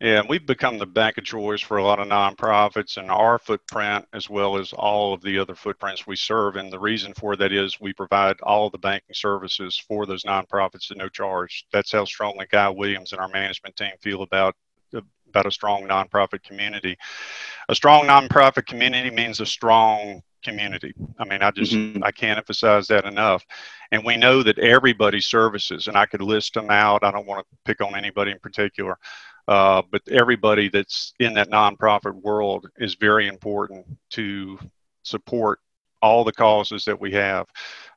Yeah, 0.03 0.23
we've 0.29 0.45
become 0.45 0.79
the 0.79 0.87
bank 0.87 1.17
of 1.19 1.23
choice 1.23 1.61
for 1.61 1.77
a 1.77 1.85
lot 1.85 2.01
of 2.01 2.09
nonprofits 2.09 2.97
and 2.97 3.09
our 3.09 3.39
footprint, 3.39 4.05
as 4.13 4.29
well 4.29 4.57
as 4.57 4.73
all 4.73 5.15
of 5.15 5.23
the 5.23 5.39
other 5.39 5.55
footprints 5.55 6.09
we 6.09 6.17
serve. 6.17 6.57
And 6.57 6.73
the 6.73 6.81
reason 6.81 7.15
for 7.15 7.37
that 7.37 7.53
is 7.53 7.81
we 7.81 7.93
provide 7.93 8.41
all 8.41 8.67
of 8.67 8.73
the 8.73 8.79
banking 8.79 9.15
services 9.15 9.79
for 9.79 10.05
those 10.05 10.25
nonprofits 10.25 10.91
at 10.91 10.97
no 10.97 11.09
charge. 11.09 11.67
That's 11.73 11.93
how 11.93 12.05
strongly 12.05 12.47
Guy 12.51 12.69
Williams 12.69 13.13
and 13.13 13.21
our 13.21 13.29
management 13.29 13.77
team 13.77 13.93
feel 14.01 14.23
about 14.23 14.57
about 15.29 15.47
a 15.47 15.53
strong 15.53 15.85
nonprofit 15.85 16.43
community. 16.43 16.99
A 17.69 17.75
strong 17.75 18.05
nonprofit 18.05 18.67
community 18.67 19.09
means 19.09 19.41
a 19.41 19.47
strong 19.47 20.21
community. 20.43 20.93
I 21.19 21.25
mean, 21.25 21.43
I 21.43 21.53
just 21.53 21.73
mm-hmm. 21.73 22.03
I 22.03 22.11
can't 22.11 22.39
emphasize 22.39 22.89
that 22.89 23.05
enough. 23.05 23.45
And 23.93 24.05
we 24.05 24.17
know 24.17 24.43
that 24.43 24.59
everybody 24.59 25.21
services, 25.21 25.87
and 25.87 25.97
I 25.97 26.07
could 26.07 26.23
list 26.23 26.55
them 26.55 26.71
out. 26.71 27.05
I 27.05 27.11
don't 27.13 27.27
want 27.27 27.47
to 27.47 27.57
pick 27.65 27.81
on 27.81 27.95
anybody 27.95 28.33
in 28.33 28.39
particular. 28.41 28.99
Uh, 29.49 29.83
but 29.91 30.03
everybody 30.09 30.69
that's 30.69 31.13
in 31.19 31.35
that 31.35 31.51
nonprofit 31.51 32.15
world 32.15 32.69
is 32.77 32.95
very 32.95 33.27
important 33.27 33.87
to 34.11 34.59
support 35.03 35.59
all 36.03 36.25
the 36.25 36.33
causes 36.33 36.85
that 36.85 37.01
we 37.01 37.13
have. 37.13 37.47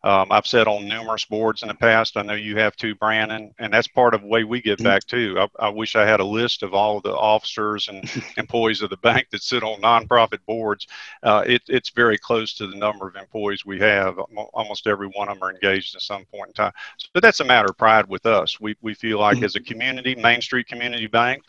Um, 0.03 0.27
I've 0.29 0.45
said 0.45 0.67
on 0.67 0.88
numerous 0.88 1.25
boards 1.25 1.63
in 1.63 1.67
the 1.67 1.74
past, 1.74 2.15
I 2.15 2.21
know 2.21 2.35
you 2.35 2.57
have 2.57 2.75
too, 2.75 2.93
Brandon, 2.93 3.51
and 3.57 3.74
that's 3.74 3.88
part 3.88 4.13
of 4.13 4.21
the 4.21 4.27
way 4.27 4.43
we 4.43 4.62
give 4.62 4.77
mm-hmm. 4.77 4.85
back 4.85 5.03
too. 5.05 5.35
I, 5.39 5.65
I 5.65 5.69
wish 5.69 5.95
I 5.95 6.05
had 6.05 6.19
a 6.19 6.25
list 6.25 6.62
of 6.62 6.75
all 6.75 6.97
of 6.97 7.03
the 7.03 7.15
officers 7.15 7.88
and 7.88 8.07
employees 8.38 8.83
of 8.83 8.91
the 8.91 8.97
bank 8.97 9.27
that 9.31 9.41
sit 9.41 9.63
on 9.63 9.81
nonprofit 9.81 10.45
boards. 10.45 10.85
Uh, 11.24 11.43
it, 11.47 11.63
it's 11.67 11.89
very 11.89 12.19
close 12.19 12.53
to 12.53 12.67
the 12.67 12.77
number 12.77 13.07
of 13.07 13.15
employees 13.15 13.65
we 13.65 13.79
have. 13.79 14.19
Almost 14.53 14.85
every 14.85 15.07
one 15.07 15.27
of 15.27 15.39
them 15.39 15.43
are 15.43 15.51
engaged 15.51 15.95
at 15.95 16.03
some 16.03 16.25
point 16.25 16.50
in 16.50 16.53
time. 16.53 16.74
So 16.97 17.07
that's 17.19 17.39
a 17.39 17.45
matter 17.45 17.69
of 17.71 17.77
pride 17.77 18.07
with 18.07 18.27
us. 18.27 18.59
We, 18.59 18.75
we 18.83 18.93
feel 18.93 19.19
like 19.19 19.38
mm-hmm. 19.38 19.45
as 19.45 19.55
a 19.55 19.62
community, 19.62 20.13
Main 20.13 20.41
Street 20.41 20.67
Community 20.67 21.07
Bank, 21.07 21.41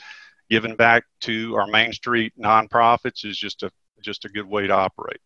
giving 0.49 0.77
back 0.77 1.05
to 1.21 1.55
our 1.57 1.67
Main 1.67 1.93
Street 1.93 2.33
nonprofits 2.41 3.27
is 3.27 3.37
just 3.37 3.63
a 3.63 3.71
just 4.01 4.25
a 4.25 4.29
good 4.29 4.47
way 4.47 4.67
to 4.67 4.73
operate. 4.73 5.21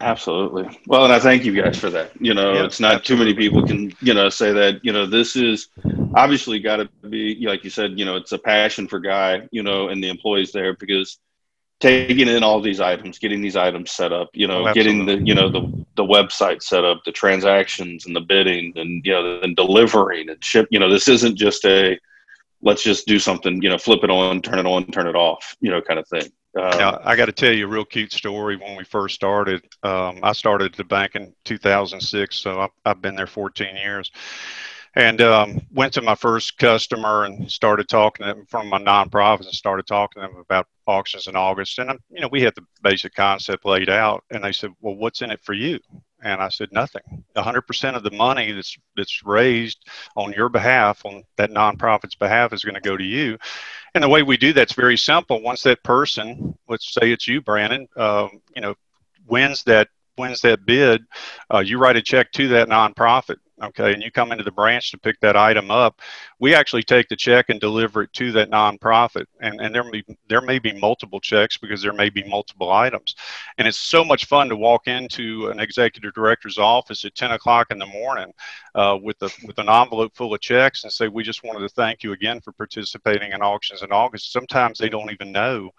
Absolutely. 0.00 0.80
Well, 0.86 1.04
and 1.04 1.12
I 1.12 1.18
thank 1.18 1.44
you 1.44 1.60
guys 1.60 1.78
for 1.78 1.90
that. 1.90 2.10
You 2.20 2.34
know, 2.34 2.54
yeah, 2.54 2.64
it's 2.64 2.80
not 2.80 2.94
absolutely. 2.94 3.34
too 3.34 3.34
many 3.34 3.48
people 3.48 3.66
can, 3.66 3.92
you 4.00 4.14
know, 4.14 4.28
say 4.28 4.52
that, 4.52 4.84
you 4.84 4.92
know, 4.92 5.06
this 5.06 5.36
is 5.36 5.68
obviously 6.14 6.58
got 6.58 6.76
to 6.76 6.88
be, 7.08 7.44
like 7.46 7.64
you 7.64 7.70
said, 7.70 7.98
you 7.98 8.04
know, 8.04 8.16
it's 8.16 8.32
a 8.32 8.38
passion 8.38 8.88
for 8.88 8.98
Guy, 8.98 9.48
you 9.50 9.62
know, 9.62 9.88
and 9.88 10.02
the 10.02 10.08
employees 10.08 10.52
there 10.52 10.74
because 10.74 11.18
taking 11.80 12.28
in 12.28 12.42
all 12.44 12.60
these 12.60 12.80
items, 12.80 13.18
getting 13.18 13.42
these 13.42 13.56
items 13.56 13.90
set 13.90 14.12
up, 14.12 14.30
you 14.34 14.46
know, 14.46 14.68
oh, 14.68 14.72
getting 14.72 15.04
the, 15.04 15.18
you 15.18 15.34
know, 15.34 15.48
the, 15.48 15.84
the 15.96 16.04
website 16.04 16.62
set 16.62 16.84
up, 16.84 17.02
the 17.04 17.12
transactions 17.12 18.06
and 18.06 18.14
the 18.14 18.20
bidding 18.20 18.72
and, 18.76 19.04
you 19.04 19.12
know, 19.12 19.40
and 19.42 19.56
delivering 19.56 20.30
and 20.30 20.42
ship, 20.44 20.68
you 20.70 20.78
know, 20.78 20.88
this 20.88 21.08
isn't 21.08 21.36
just 21.36 21.64
a, 21.64 21.98
let's 22.62 22.82
just 22.82 23.06
do 23.06 23.18
something, 23.18 23.60
you 23.60 23.68
know, 23.68 23.78
flip 23.78 24.04
it 24.04 24.10
on, 24.10 24.40
turn 24.40 24.60
it 24.60 24.66
on, 24.66 24.86
turn 24.86 25.08
it 25.08 25.16
off, 25.16 25.56
you 25.60 25.70
know, 25.70 25.80
kind 25.80 25.98
of 25.98 26.06
thing. 26.06 26.30
Um, 26.54 26.70
now, 26.78 27.00
I 27.02 27.16
got 27.16 27.26
to 27.26 27.32
tell 27.32 27.52
you 27.52 27.64
a 27.64 27.68
real 27.68 27.84
cute 27.84 28.12
story. 28.12 28.56
When 28.56 28.76
we 28.76 28.84
first 28.84 29.14
started, 29.14 29.64
um, 29.82 30.20
I 30.22 30.32
started 30.32 30.74
the 30.74 30.84
bank 30.84 31.14
in 31.14 31.34
2006, 31.44 32.36
so 32.36 32.60
I've, 32.60 32.70
I've 32.84 33.02
been 33.02 33.16
there 33.16 33.26
14 33.26 33.74
years. 33.76 34.10
And 34.94 35.22
um, 35.22 35.62
went 35.72 35.94
to 35.94 36.02
my 36.02 36.14
first 36.14 36.58
customer 36.58 37.24
and 37.24 37.50
started 37.50 37.88
talking 37.88 38.26
to 38.26 38.34
them 38.34 38.44
from 38.46 38.68
my 38.68 38.78
nonprofits 38.78 39.46
and 39.46 39.54
started 39.54 39.86
talking 39.86 40.20
to 40.22 40.28
them 40.28 40.36
about 40.36 40.66
auctions 40.86 41.26
in 41.28 41.36
August. 41.36 41.78
And 41.78 41.98
you 42.10 42.20
know, 42.20 42.28
we 42.30 42.42
had 42.42 42.54
the 42.54 42.66
basic 42.82 43.14
concept 43.14 43.64
laid 43.64 43.88
out, 43.88 44.22
and 44.30 44.44
they 44.44 44.52
said, 44.52 44.72
"Well, 44.80 44.96
what's 44.96 45.22
in 45.22 45.30
it 45.30 45.42
for 45.42 45.54
you?" 45.54 45.78
And 46.22 46.40
I 46.40 46.48
said, 46.48 46.72
nothing. 46.72 47.24
100% 47.36 47.96
of 47.96 48.02
the 48.04 48.10
money 48.12 48.52
that's 48.52 48.76
that's 48.96 49.24
raised 49.24 49.84
on 50.16 50.32
your 50.32 50.48
behalf, 50.48 51.04
on 51.04 51.24
that 51.36 51.50
nonprofit's 51.50 52.14
behalf, 52.14 52.52
is 52.52 52.64
going 52.64 52.76
to 52.76 52.80
go 52.80 52.96
to 52.96 53.04
you. 53.04 53.38
And 53.94 54.04
the 54.04 54.08
way 54.08 54.22
we 54.22 54.36
do 54.36 54.52
that's 54.52 54.72
very 54.72 54.96
simple. 54.96 55.42
Once 55.42 55.62
that 55.64 55.82
person, 55.82 56.56
let's 56.68 56.92
say 56.94 57.10
it's 57.12 57.26
you, 57.26 57.40
Brandon, 57.40 57.88
um, 57.96 58.40
you 58.54 58.62
know, 58.62 58.74
wins 59.26 59.64
that 59.64 59.88
wins 60.16 60.40
that 60.42 60.64
bid, 60.64 61.02
uh, 61.52 61.58
you 61.58 61.78
write 61.78 61.96
a 61.96 62.02
check 62.02 62.30
to 62.32 62.48
that 62.48 62.68
nonprofit 62.68 63.36
okay, 63.62 63.92
and 63.92 64.02
you 64.02 64.10
come 64.10 64.32
into 64.32 64.44
the 64.44 64.50
branch 64.50 64.90
to 64.90 64.98
pick 64.98 65.20
that 65.20 65.36
item 65.36 65.70
up, 65.70 66.00
we 66.38 66.54
actually 66.54 66.82
take 66.82 67.08
the 67.08 67.16
check 67.16 67.48
and 67.48 67.60
deliver 67.60 68.02
it 68.02 68.12
to 68.14 68.32
that 68.32 68.50
nonprofit. 68.50 69.26
And, 69.40 69.60
and 69.60 69.74
there, 69.74 69.84
may, 69.84 70.02
there 70.28 70.40
may 70.40 70.58
be 70.58 70.72
multiple 70.72 71.20
checks 71.20 71.56
because 71.56 71.82
there 71.82 71.92
may 71.92 72.10
be 72.10 72.24
multiple 72.24 72.72
items. 72.72 73.14
And 73.58 73.68
it's 73.68 73.78
so 73.78 74.04
much 74.04 74.26
fun 74.26 74.48
to 74.48 74.56
walk 74.56 74.88
into 74.88 75.48
an 75.48 75.60
executive 75.60 76.14
director's 76.14 76.58
office 76.58 77.04
at 77.04 77.14
10 77.14 77.32
o'clock 77.32 77.70
in 77.70 77.78
the 77.78 77.86
morning 77.86 78.32
uh, 78.74 78.98
with, 79.00 79.20
a, 79.22 79.30
with 79.46 79.58
an 79.58 79.68
envelope 79.68 80.14
full 80.14 80.34
of 80.34 80.40
checks 80.40 80.84
and 80.84 80.92
say, 80.92 81.08
we 81.08 81.22
just 81.22 81.44
wanted 81.44 81.60
to 81.60 81.68
thank 81.68 82.02
you 82.02 82.12
again 82.12 82.40
for 82.40 82.52
participating 82.52 83.32
in 83.32 83.42
auctions 83.42 83.82
in 83.82 83.92
August. 83.92 84.32
Sometimes 84.32 84.78
they 84.78 84.88
don't 84.88 85.12
even 85.12 85.32
know 85.32 85.70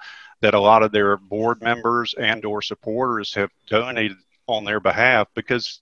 that 0.42 0.54
a 0.54 0.60
lot 0.60 0.84
of 0.84 0.92
their 0.92 1.18
board 1.18 1.62
members 1.62 2.14
and 2.20 2.44
or 2.46 2.62
supporters 2.62 3.34
have 3.34 3.50
donated 3.68 4.18
on 4.48 4.66
their 4.66 4.80
behalf 4.80 5.28
because 5.36 5.82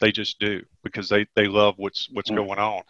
they 0.00 0.12
just 0.12 0.38
do 0.38 0.62
because 0.82 1.08
they, 1.08 1.26
they 1.34 1.46
love 1.46 1.74
what's 1.76 2.08
what's 2.12 2.30
mm-hmm. 2.30 2.46
going 2.46 2.58
on. 2.58 2.82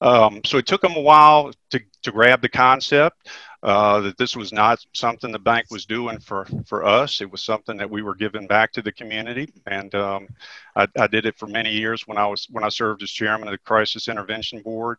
Um, 0.00 0.40
so 0.44 0.58
it 0.58 0.66
took 0.66 0.80
them 0.80 0.96
a 0.96 1.00
while 1.00 1.52
to, 1.70 1.80
to 2.02 2.12
grab 2.12 2.42
the 2.42 2.48
concept 2.48 3.28
uh, 3.64 3.98
that 4.00 4.18
this 4.18 4.36
was 4.36 4.52
not 4.52 4.84
something 4.92 5.32
the 5.32 5.38
bank 5.38 5.66
was 5.70 5.86
doing 5.86 6.18
for, 6.20 6.46
for 6.66 6.84
us. 6.84 7.22
It 7.22 7.30
was 7.30 7.42
something 7.42 7.78
that 7.78 7.90
we 7.90 8.02
were 8.02 8.14
giving 8.14 8.46
back 8.46 8.72
to 8.72 8.82
the 8.82 8.92
community, 8.92 9.50
and 9.66 9.94
um, 9.94 10.28
I, 10.76 10.86
I, 10.98 11.06
did 11.06 11.24
it 11.24 11.38
for 11.38 11.46
many 11.46 11.72
years 11.72 12.06
when 12.06 12.18
I 12.18 12.26
was 12.26 12.46
when 12.50 12.62
I 12.62 12.68
served 12.68 13.02
as 13.02 13.10
chairman 13.10 13.48
of 13.48 13.52
the 13.52 13.58
Crisis 13.58 14.08
Intervention 14.08 14.60
Board, 14.60 14.98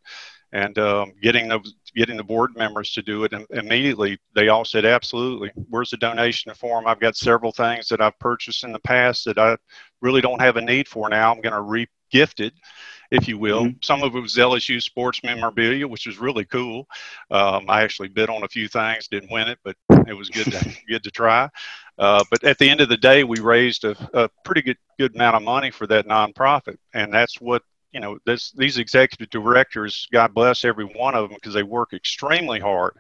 and 0.52 0.80
um, 0.80 1.14
getting 1.22 1.48
the 1.48 1.60
getting 1.96 2.18
the 2.18 2.24
board 2.24 2.58
members 2.58 2.92
to 2.94 3.04
do 3.04 3.24
it 3.24 3.34
and 3.34 3.46
immediately 3.52 4.18
they 4.34 4.48
all 4.48 4.66
said 4.66 4.84
absolutely. 4.84 5.52
Where's 5.70 5.92
the 5.92 5.98
donation 5.98 6.52
form? 6.56 6.88
I've 6.88 7.00
got 7.00 7.16
several 7.16 7.52
things 7.52 7.88
that 7.90 8.02
i've 8.02 8.18
purchased 8.20 8.64
in 8.64 8.72
the 8.72 8.80
past 8.80 9.26
that 9.26 9.38
i 9.38 9.56
really 10.02 10.22
don't 10.22 10.42
have 10.42 10.58
a 10.58 10.62
need 10.62 10.88
for 10.88 11.10
now. 11.10 11.32
I'm 11.32 11.42
going 11.42 11.54
to 11.54 11.62
re-gift 11.62 12.40
it 12.40 12.54
if 13.16 13.28
you 13.28 13.38
will 13.38 13.66
mm-hmm. 13.66 13.78
some 13.82 14.04
of 14.04 14.16
it 14.16 14.20
was 14.20 14.36
lsu 14.36 14.82
sports 14.82 15.22
memorabilia 15.24 15.88
which 15.88 16.06
was 16.06 16.18
really 16.18 16.46
cool 16.46 16.88
um, 17.32 17.66
i 17.70 17.82
actually 17.82 18.08
bid 18.08 18.30
on 18.30 18.44
a 18.44 18.48
few 18.48 18.68
things 18.68 19.08
didn't 19.08 19.32
win 19.32 19.48
it 19.48 19.60
but 19.64 19.76
it 20.08 20.14
was 20.14 20.30
good 20.30 20.52
to 20.52 20.78
good 20.88 21.04
to 21.04 21.12
try 21.12 21.50
uh, 21.98 22.24
but 22.30 22.44
at 22.44 22.58
the 22.58 22.70
end 22.70 22.82
of 22.82 22.90
the 22.90 22.98
day 22.98 23.24
we 23.24 23.40
raised 23.40 23.84
a, 23.86 23.96
a 24.14 24.30
pretty 24.44 24.62
good 24.62 24.78
good 25.00 25.16
amount 25.16 25.36
of 25.36 25.44
money 25.44 25.72
for 25.72 25.88
that 25.88 26.08
nonprofit 26.08 26.78
and 26.94 27.14
that's 27.14 27.40
what 27.42 27.64
you 27.96 28.02
know, 28.02 28.20
this, 28.26 28.52
these 28.52 28.78
executive 28.78 29.30
directors, 29.30 30.06
God 30.12 30.34
bless 30.34 30.66
every 30.66 30.84
one 30.84 31.16
of 31.16 31.30
them 31.30 31.38
because 31.42 31.54
they 31.54 31.64
work 31.64 31.94
extremely 31.94 32.60
hard. 32.60 32.98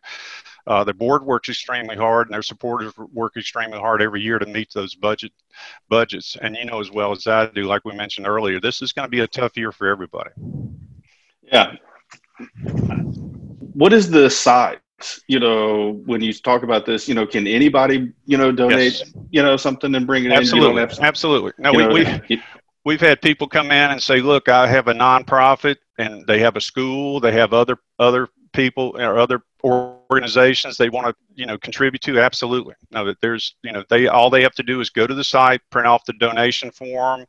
Uh, 0.67 0.83
the 0.83 0.93
board 0.93 1.23
works 1.23 1.49
extremely 1.49 1.95
hard, 1.95 2.27
and 2.27 2.33
their 2.33 2.41
supporters 2.41 2.93
work 3.13 3.37
extremely 3.37 3.77
hard 3.77 4.01
every 4.01 4.21
year 4.21 4.39
to 4.39 4.45
meet 4.45 4.71
those 4.73 4.95
budget 4.95 5.31
budgets. 5.89 6.35
And 6.41 6.55
you 6.55 6.65
know 6.65 6.79
as 6.79 6.91
well 6.91 7.11
as 7.11 7.27
I 7.27 7.45
do, 7.47 7.63
like 7.63 7.85
we 7.85 7.95
mentioned 7.95 8.27
earlier, 8.27 8.59
this 8.59 8.81
is 8.81 8.91
going 8.91 9.05
to 9.05 9.09
be 9.09 9.19
a 9.19 9.27
tough 9.27 9.55
year 9.57 9.71
for 9.71 9.87
everybody. 9.87 10.31
Yeah. 11.43 11.75
What 13.73 13.93
is 13.93 14.09
the 14.09 14.29
size? 14.29 14.79
You 15.27 15.39
know, 15.39 16.01
when 16.05 16.21
you 16.21 16.33
talk 16.33 16.63
about 16.63 16.85
this, 16.85 17.07
you 17.07 17.13
know, 17.13 17.27
can 17.27 17.45
anybody, 17.47 18.13
you 18.25 18.37
know, 18.37 18.51
donate, 18.51 18.93
yes. 18.93 19.13
you 19.29 19.43
know, 19.43 19.57
something 19.57 19.93
and 19.93 20.07
bring 20.07 20.25
it 20.25 20.31
Absolutely. 20.31 20.81
in? 20.81 20.89
Absolutely. 21.03 21.51
No, 21.57 21.73
we, 21.73 21.77
know, 21.77 22.19
we, 22.29 22.41
we've 22.85 23.01
had 23.01 23.21
people 23.21 23.47
come 23.47 23.67
in 23.67 23.91
and 23.91 24.01
say, 24.01 24.21
"Look, 24.21 24.47
I 24.47 24.67
have 24.67 24.87
a 24.87 24.93
nonprofit, 24.93 25.77
and 25.97 26.25
they 26.25 26.39
have 26.39 26.55
a 26.55 26.61
school. 26.61 27.19
They 27.19 27.33
have 27.33 27.53
other 27.53 27.77
other 27.99 28.29
people 28.55 28.95
or 28.97 29.19
other 29.19 29.41
organizations 29.63 30.77
they 30.77 30.89
want 30.89 31.07
to 31.07 31.15
you 31.35 31.45
know 31.45 31.57
contribute 31.57 32.01
to 32.01 32.19
absolutely. 32.19 32.75
No 32.91 33.05
that 33.05 33.19
there's 33.21 33.55
you 33.63 33.71
know 33.71 33.83
they 33.89 34.07
all 34.07 34.29
they 34.29 34.43
have 34.43 34.55
to 34.55 34.63
do 34.63 34.79
is 34.79 34.89
go 34.89 35.05
to 35.05 35.13
the 35.13 35.23
site 35.23 35.61
print 35.69 35.87
off 35.87 36.05
the 36.05 36.13
donation 36.13 36.71
form 36.71 37.25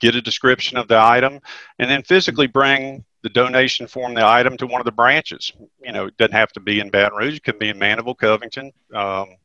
get 0.00 0.14
a 0.14 0.22
description 0.22 0.76
of 0.76 0.88
the 0.88 0.98
item 0.98 1.40
and 1.78 1.90
then 1.90 2.02
physically 2.02 2.46
bring 2.46 3.04
the 3.22 3.28
donation 3.30 3.86
form 3.86 4.12
the 4.12 4.26
item 4.26 4.56
to 4.56 4.66
one 4.66 4.80
of 4.80 4.84
the 4.84 4.92
branches. 4.92 5.52
You 5.82 5.92
know 5.92 6.06
it 6.06 6.16
doesn't 6.16 6.32
have 6.32 6.52
to 6.52 6.60
be 6.60 6.80
in 6.80 6.90
baton 6.90 7.18
rouge 7.18 7.36
it 7.36 7.44
could 7.44 7.58
be 7.58 7.70
in 7.70 7.78
mandeville 7.78 8.14
covington 8.14 8.72
um, 8.94 9.36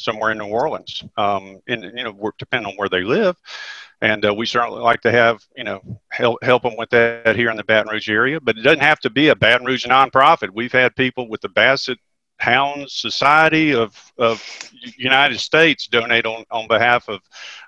somewhere 0.00 0.30
in 0.32 0.38
new 0.38 0.46
orleans 0.46 1.04
um, 1.16 1.60
and 1.68 1.84
you 1.84 2.04
know 2.04 2.30
depending 2.38 2.70
on 2.70 2.76
where 2.76 2.88
they 2.88 3.02
live 3.02 3.36
and 4.02 4.24
uh, 4.24 4.32
we 4.32 4.46
certainly 4.46 4.80
like 4.80 5.00
to 5.02 5.10
have 5.10 5.44
you 5.56 5.64
know 5.64 5.80
help 6.10 6.42
help 6.42 6.62
them 6.62 6.76
with 6.76 6.90
that 6.90 7.36
here 7.36 7.50
in 7.50 7.56
the 7.56 7.64
Baton 7.64 7.92
Rouge 7.92 8.08
area. 8.08 8.40
But 8.40 8.58
it 8.58 8.62
doesn't 8.62 8.80
have 8.80 9.00
to 9.00 9.10
be 9.10 9.28
a 9.28 9.36
Baton 9.36 9.66
Rouge 9.66 9.86
nonprofit. 9.86 10.50
We've 10.52 10.72
had 10.72 10.96
people 10.96 11.28
with 11.28 11.40
the 11.40 11.48
Basset 11.48 11.98
Hounds 12.38 12.94
Society 12.94 13.74
of 13.74 13.94
of 14.18 14.42
United 14.96 15.38
States 15.38 15.86
donate 15.86 16.26
on 16.26 16.44
on 16.50 16.66
behalf 16.66 17.08
of 17.08 17.20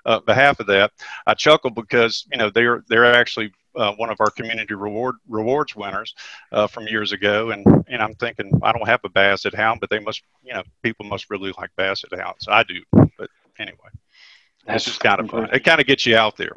uh, 0.05 0.19
behalf 0.21 0.59
of 0.59 0.67
that. 0.67 0.91
I 1.27 1.35
chuckle 1.35 1.69
because 1.69 2.25
you 2.31 2.37
know 2.37 2.49
they're 2.49 2.83
they're 2.89 3.13
actually 3.13 3.51
uh, 3.75 3.93
one 3.93 4.09
of 4.09 4.17
our 4.19 4.29
community 4.29 4.73
reward 4.73 5.15
rewards 5.27 5.75
winners 5.75 6.15
uh, 6.51 6.67
from 6.67 6.87
years 6.87 7.11
ago, 7.11 7.51
and 7.51 7.65
and 7.87 8.01
I'm 8.01 8.13
thinking 8.15 8.59
I 8.63 8.71
don't 8.71 8.87
have 8.87 9.01
a 9.03 9.09
Basset 9.09 9.53
Hound, 9.55 9.79
but 9.79 9.89
they 9.89 9.99
must 9.99 10.23
you 10.43 10.53
know 10.53 10.63
people 10.81 11.05
must 11.05 11.29
really 11.29 11.53
like 11.57 11.71
Basset 11.75 12.13
Hounds. 12.19 12.47
I 12.49 12.63
do, 12.63 12.81
but 12.91 13.29
anyway. 13.59 13.77
That's 14.65 14.85
just 14.85 15.01
kind 15.01 15.19
of 15.19 15.29
fun. 15.29 15.49
It 15.51 15.63
kind 15.63 15.81
of 15.81 15.87
gets 15.87 16.05
you 16.05 16.15
out 16.15 16.37
there. 16.37 16.51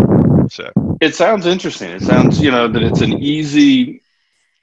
So 0.49 0.71
it 1.01 1.15
sounds 1.15 1.47
interesting. 1.47 1.91
It 1.91 2.03
sounds, 2.03 2.41
you 2.41 2.51
know, 2.51 2.69
that 2.69 2.83
it's 2.83 3.01
an 3.01 3.15
easy. 3.15 4.03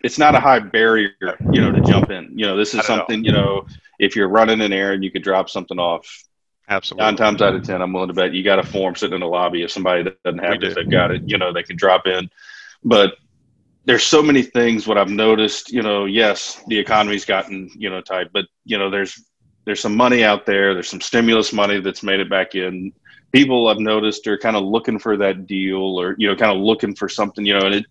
It's 0.01 0.17
not 0.17 0.35
a 0.35 0.39
high 0.39 0.59
barrier, 0.59 1.11
you 1.51 1.61
know, 1.61 1.71
to 1.71 1.81
jump 1.81 2.09
in. 2.09 2.37
You 2.37 2.45
know, 2.45 2.57
this 2.57 2.73
is 2.73 2.85
something, 2.85 3.21
know. 3.21 3.25
you 3.25 3.31
know, 3.31 3.67
if 3.99 4.15
you're 4.15 4.27
running 4.27 4.61
an 4.61 4.73
errand, 4.73 5.03
you 5.03 5.11
could 5.11 5.23
drop 5.23 5.49
something 5.49 5.79
off. 5.79 6.23
Absolutely. 6.69 7.05
Nine 7.05 7.15
times 7.15 7.41
out 7.41 7.55
of 7.55 7.63
ten, 7.63 7.81
I'm 7.81 7.93
willing 7.93 8.07
to 8.07 8.13
bet 8.13 8.33
you 8.33 8.43
got 8.43 8.59
a 8.59 8.63
form 8.63 8.95
sitting 8.95 9.15
in 9.15 9.21
the 9.21 9.27
lobby. 9.27 9.63
If 9.63 9.71
somebody 9.71 10.03
doesn't 10.23 10.39
have 10.39 10.51
we 10.51 10.55
it, 10.57 10.61
do. 10.61 10.73
they've 10.73 10.89
got 10.89 11.11
it. 11.11 11.21
You 11.25 11.37
know, 11.37 11.51
they 11.51 11.63
can 11.63 11.75
drop 11.75 12.07
in. 12.07 12.29
But 12.83 13.15
there's 13.85 14.03
so 14.03 14.23
many 14.23 14.43
things. 14.43 14.87
What 14.87 14.97
I've 14.97 15.09
noticed, 15.09 15.71
you 15.71 15.81
know, 15.81 16.05
yes, 16.05 16.63
the 16.67 16.79
economy's 16.79 17.25
gotten 17.25 17.69
you 17.75 17.89
know 17.89 18.01
tight, 18.01 18.27
but 18.33 18.45
you 18.63 18.77
know, 18.77 18.89
there's 18.89 19.21
there's 19.65 19.81
some 19.81 19.95
money 19.95 20.23
out 20.23 20.45
there. 20.45 20.73
There's 20.73 20.89
some 20.89 21.01
stimulus 21.01 21.51
money 21.53 21.79
that's 21.81 22.03
made 22.03 22.19
it 22.19 22.29
back 22.29 22.55
in 22.55 22.93
people 23.33 23.67
I've 23.67 23.79
noticed 23.79 24.25
are 24.27 24.37
kind 24.37 24.55
of 24.55 24.63
looking 24.63 24.99
for 24.99 25.17
that 25.17 25.47
deal 25.47 25.99
or 25.99 26.15
you 26.17 26.29
know 26.29 26.35
kind 26.35 26.55
of 26.55 26.63
looking 26.63 26.95
for 26.95 27.09
something 27.09 27.45
you 27.45 27.57
know 27.57 27.65
and 27.65 27.75
it 27.75 27.85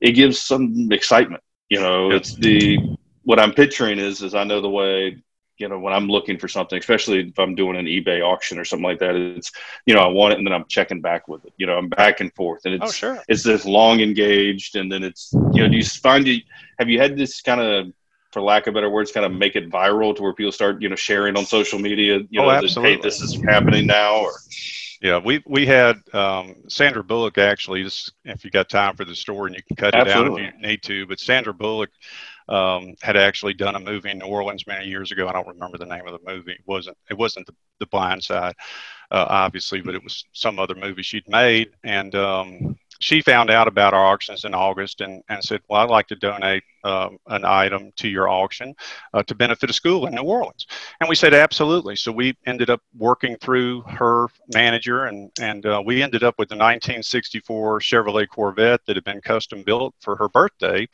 it 0.00 0.12
gives 0.12 0.40
some 0.40 0.88
excitement 0.90 1.42
you 1.68 1.80
know 1.80 2.10
it's 2.10 2.34
the 2.36 2.78
what 3.24 3.40
I'm 3.40 3.52
picturing 3.52 3.98
is 3.98 4.22
is 4.22 4.34
I 4.34 4.44
know 4.44 4.62
the 4.62 4.70
way 4.70 5.22
you 5.58 5.68
know 5.68 5.78
when 5.78 5.92
I'm 5.92 6.08
looking 6.08 6.38
for 6.38 6.48
something 6.48 6.78
especially 6.78 7.28
if 7.28 7.38
I'm 7.38 7.54
doing 7.54 7.76
an 7.76 7.86
eBay 7.86 8.22
auction 8.22 8.58
or 8.58 8.64
something 8.64 8.84
like 8.84 8.98
that 9.00 9.14
it's 9.14 9.52
you 9.86 9.94
know 9.94 10.00
I 10.00 10.08
want 10.08 10.32
it 10.32 10.38
and 10.38 10.46
then 10.46 10.52
I'm 10.54 10.66
checking 10.68 11.00
back 11.00 11.28
with 11.28 11.44
it 11.44 11.52
you 11.56 11.66
know 11.66 11.76
I'm 11.76 11.88
back 11.88 12.20
and 12.20 12.32
forth 12.34 12.62
and 12.64 12.74
it's 12.74 12.84
oh, 12.84 12.92
sure. 12.92 13.22
it's 13.28 13.42
this 13.42 13.64
long 13.64 14.00
engaged 14.00 14.76
and 14.76 14.90
then 14.90 15.02
it's 15.02 15.32
you 15.52 15.62
know 15.62 15.68
do 15.68 15.76
you 15.76 15.84
find 15.84 16.26
you 16.26 16.40
have 16.78 16.88
you 16.88 17.00
had 17.00 17.16
this 17.16 17.40
kind 17.40 17.60
of 17.60 17.92
for 18.34 18.42
lack 18.42 18.66
of 18.66 18.74
better 18.74 18.90
words, 18.90 19.12
kind 19.12 19.24
of 19.24 19.30
make 19.32 19.54
it 19.54 19.70
viral 19.70 20.14
to 20.14 20.20
where 20.20 20.34
people 20.34 20.50
start, 20.50 20.82
you 20.82 20.88
know, 20.88 20.96
sharing 20.96 21.38
on 21.38 21.46
social 21.46 21.78
media, 21.78 22.18
you 22.30 22.42
oh, 22.42 22.46
know, 22.46 22.60
that, 22.60 22.80
hey, 22.80 22.96
this 22.96 23.20
is 23.20 23.40
happening 23.44 23.86
now, 23.86 24.16
or 24.16 24.32
yeah, 25.00 25.18
we 25.18 25.42
we 25.46 25.66
had 25.66 25.96
um, 26.14 26.56
Sandra 26.68 27.04
Bullock 27.04 27.36
actually. 27.36 27.82
This, 27.82 28.10
if 28.24 28.42
you 28.44 28.50
got 28.50 28.68
time 28.68 28.96
for 28.96 29.04
the 29.04 29.14
story, 29.14 29.48
and 29.48 29.56
you 29.56 29.62
can 29.62 29.76
cut 29.76 29.94
it 29.94 30.06
Absolutely. 30.08 30.42
down 30.42 30.54
if 30.54 30.60
you 30.62 30.66
need 30.66 30.82
to. 30.82 31.06
But 31.06 31.20
Sandra 31.20 31.52
Bullock 31.52 31.90
um, 32.48 32.94
had 33.02 33.16
actually 33.16 33.54
done 33.54 33.76
a 33.76 33.80
movie 33.80 34.10
in 34.10 34.18
New 34.18 34.26
Orleans 34.26 34.66
many 34.66 34.86
years 34.86 35.12
ago. 35.12 35.28
I 35.28 35.32
don't 35.32 35.48
remember 35.48 35.78
the 35.78 35.86
name 35.86 36.06
of 36.06 36.12
the 36.12 36.30
movie. 36.30 36.52
It 36.52 36.62
wasn't 36.66 36.96
it 37.10 37.18
wasn't 37.18 37.46
the, 37.46 37.54
the 37.80 37.86
Blind 37.86 38.22
Side. 38.22 38.54
uh, 39.10 39.26
obviously, 39.28 39.80
but 39.80 39.94
it 39.94 40.02
was 40.02 40.24
some 40.32 40.58
other 40.58 40.74
movie 40.74 41.02
she'd 41.02 41.28
made. 41.28 41.70
And 41.84 42.14
um, 42.14 42.76
she 43.00 43.20
found 43.20 43.50
out 43.50 43.68
about 43.68 43.94
our 43.94 44.04
auctions 44.06 44.44
in 44.44 44.54
August 44.54 45.00
and, 45.00 45.22
and 45.28 45.42
said, 45.42 45.60
Well, 45.68 45.80
I'd 45.82 45.90
like 45.90 46.08
to 46.08 46.16
donate 46.16 46.64
um, 46.84 47.18
an 47.28 47.44
item 47.44 47.92
to 47.96 48.08
your 48.08 48.28
auction 48.28 48.74
uh, 49.12 49.22
to 49.24 49.34
benefit 49.34 49.70
a 49.70 49.72
school 49.72 50.06
in 50.06 50.14
New 50.14 50.22
Orleans. 50.22 50.66
And 51.00 51.08
we 51.08 51.14
said, 51.14 51.34
Absolutely. 51.34 51.96
So 51.96 52.12
we 52.12 52.36
ended 52.46 52.70
up 52.70 52.80
working 52.96 53.36
through 53.36 53.82
her 53.82 54.28
manager, 54.52 55.06
and, 55.06 55.30
and 55.40 55.66
uh, 55.66 55.82
we 55.84 56.02
ended 56.02 56.22
up 56.22 56.34
with 56.38 56.48
the 56.48 56.56
1964 56.56 57.80
Chevrolet 57.80 58.28
Corvette 58.28 58.80
that 58.86 58.96
had 58.96 59.04
been 59.04 59.20
custom 59.20 59.62
built 59.62 59.94
for 60.00 60.16
her 60.16 60.28
birthday. 60.28 60.86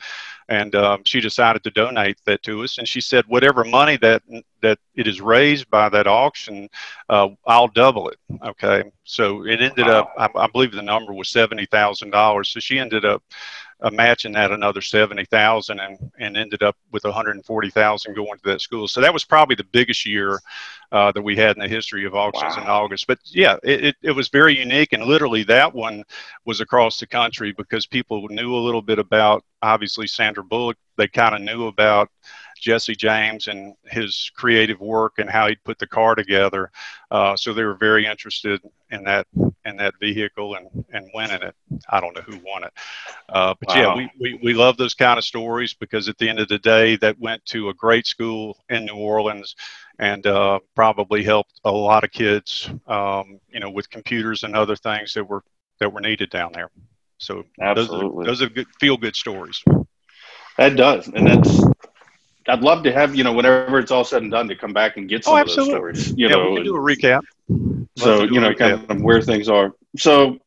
And 0.49 0.75
um, 0.75 1.01
she 1.05 1.21
decided 1.21 1.63
to 1.63 1.71
donate 1.71 2.17
that 2.25 2.43
to 2.43 2.63
us. 2.63 2.77
And 2.77 2.87
she 2.87 3.01
said, 3.01 3.25
Whatever 3.27 3.63
money 3.63 3.97
that 3.97 4.23
that 4.61 4.79
it 4.95 5.07
is 5.07 5.21
raised 5.21 5.69
by 5.69 5.89
that 5.89 6.07
auction, 6.07 6.69
uh, 7.09 7.29
I'll 7.45 7.67
double 7.67 8.09
it. 8.09 8.17
Okay, 8.43 8.83
so 9.03 9.45
it 9.45 9.61
ended 9.61 9.87
up, 9.87 10.13
I, 10.17 10.29
I, 10.35 10.47
believe 10.47 10.71
the 10.71 10.81
number 10.81 11.13
was 11.13 11.29
seventy 11.29 11.65
thousand 11.65 12.11
dollars. 12.11 12.49
So 12.49 12.59
she 12.59 12.79
ended 12.79 13.05
up 13.05 13.23
uh, 13.23 13.70
matching 13.89 14.33
that 14.33 14.51
another 14.51 14.81
seventy 14.81 15.25
thousand, 15.25 15.79
and 15.79 15.97
and 16.19 16.37
ended 16.37 16.61
up 16.61 16.75
with 16.91 17.03
one 17.03 17.13
hundred 17.13 17.35
and 17.35 17.45
forty 17.45 17.69
thousand 17.71 18.13
going 18.13 18.37
to 18.37 18.51
that 18.51 18.61
school. 18.61 18.87
So 18.87 19.01
that 19.01 19.13
was 19.13 19.23
probably 19.23 19.55
the 19.55 19.63
biggest 19.63 20.05
year 20.05 20.39
uh, 20.91 21.11
that 21.13 21.21
we 21.21 21.35
had 21.35 21.55
in 21.55 21.61
the 21.61 21.67
history 21.67 22.05
of 22.05 22.13
auctions 22.13 22.55
wow. 22.57 22.63
in 22.63 22.69
August. 22.69 23.07
But 23.07 23.19
yeah, 23.25 23.57
it, 23.63 23.85
it, 23.85 23.95
it 24.03 24.11
was 24.11 24.27
very 24.27 24.57
unique, 24.57 24.93
and 24.93 25.03
literally 25.03 25.43
that 25.45 25.73
one 25.73 26.03
was 26.45 26.61
across 26.61 26.99
the 26.99 27.07
country 27.07 27.53
because 27.53 27.87
people 27.87 28.27
knew 28.29 28.53
a 28.53 28.57
little 28.65 28.83
bit 28.83 28.99
about 28.99 29.43
obviously 29.63 30.05
Sandra 30.05 30.43
Bullock. 30.43 30.77
They 30.97 31.07
kind 31.07 31.33
of 31.33 31.41
knew 31.41 31.65
about 31.67 32.09
Jesse 32.61 32.95
James 32.95 33.47
and 33.47 33.73
his 33.85 34.31
creative 34.35 34.79
work 34.79 35.17
and 35.17 35.29
how 35.29 35.47
he'd 35.47 35.63
put 35.63 35.79
the 35.79 35.87
car 35.87 36.15
together. 36.15 36.71
Uh, 37.09 37.35
so 37.35 37.53
they 37.53 37.63
were 37.63 37.75
very 37.75 38.05
interested 38.05 38.61
in 38.91 39.03
that 39.03 39.27
in 39.65 39.75
that 39.77 39.93
vehicle 39.99 40.55
and, 40.55 40.85
and 40.93 41.09
winning 41.13 41.41
it. 41.41 41.55
I 41.89 41.99
don't 41.99 42.15
know 42.15 42.21
who 42.21 42.39
won 42.45 42.63
it, 42.63 42.73
uh, 43.29 43.55
but 43.59 43.69
wow. 43.69 43.75
yeah, 43.75 43.95
we, 43.95 44.09
we 44.19 44.39
we 44.43 44.53
love 44.53 44.77
those 44.77 44.93
kind 44.93 45.17
of 45.17 45.25
stories 45.25 45.73
because 45.73 46.07
at 46.07 46.17
the 46.17 46.29
end 46.29 46.39
of 46.39 46.47
the 46.47 46.59
day, 46.59 46.95
that 46.97 47.19
went 47.19 47.43
to 47.47 47.69
a 47.69 47.73
great 47.73 48.05
school 48.05 48.57
in 48.69 48.85
New 48.85 48.95
Orleans 48.95 49.55
and 49.99 50.25
uh, 50.27 50.59
probably 50.75 51.23
helped 51.23 51.59
a 51.65 51.71
lot 51.71 52.03
of 52.03 52.11
kids, 52.11 52.69
um, 52.87 53.39
you 53.49 53.59
know, 53.59 53.69
with 53.69 53.89
computers 53.89 54.43
and 54.43 54.55
other 54.55 54.75
things 54.75 55.13
that 55.13 55.23
were 55.23 55.43
that 55.79 55.91
were 55.91 56.01
needed 56.01 56.29
down 56.29 56.51
there. 56.53 56.69
So 57.17 57.43
Absolutely. 57.59 58.25
those 58.25 58.41
are, 58.41 58.41
those 58.41 58.41
are 58.43 58.49
good 58.49 58.67
feel 58.79 58.97
good 58.97 59.15
stories. 59.15 59.63
That 60.57 60.75
does, 60.75 61.07
and 61.07 61.25
that's 61.25 61.63
I'd 62.47 62.61
love 62.61 62.83
to 62.83 62.91
have 62.91 63.15
you 63.15 63.23
know 63.23 63.33
whenever 63.33 63.79
it's 63.79 63.91
all 63.91 64.03
said 64.03 64.21
and 64.21 64.31
done 64.31 64.47
to 64.47 64.55
come 64.55 64.73
back 64.73 64.97
and 64.97 65.07
get 65.07 65.23
some 65.23 65.35
oh, 65.35 65.41
of 65.41 65.47
those 65.47 65.65
stories. 65.67 66.09
You 66.09 66.27
yeah, 66.27 66.35
know, 66.35 66.49
we 66.51 66.55
can 66.57 66.65
do 66.65 66.75
a 66.75 66.79
recap. 66.79 67.21
So 67.97 68.23
you 68.23 68.39
know, 68.39 68.53
kind 68.53 68.89
of 68.89 69.01
where 69.01 69.21
things 69.21 69.49
are. 69.49 69.73
So 69.97 70.39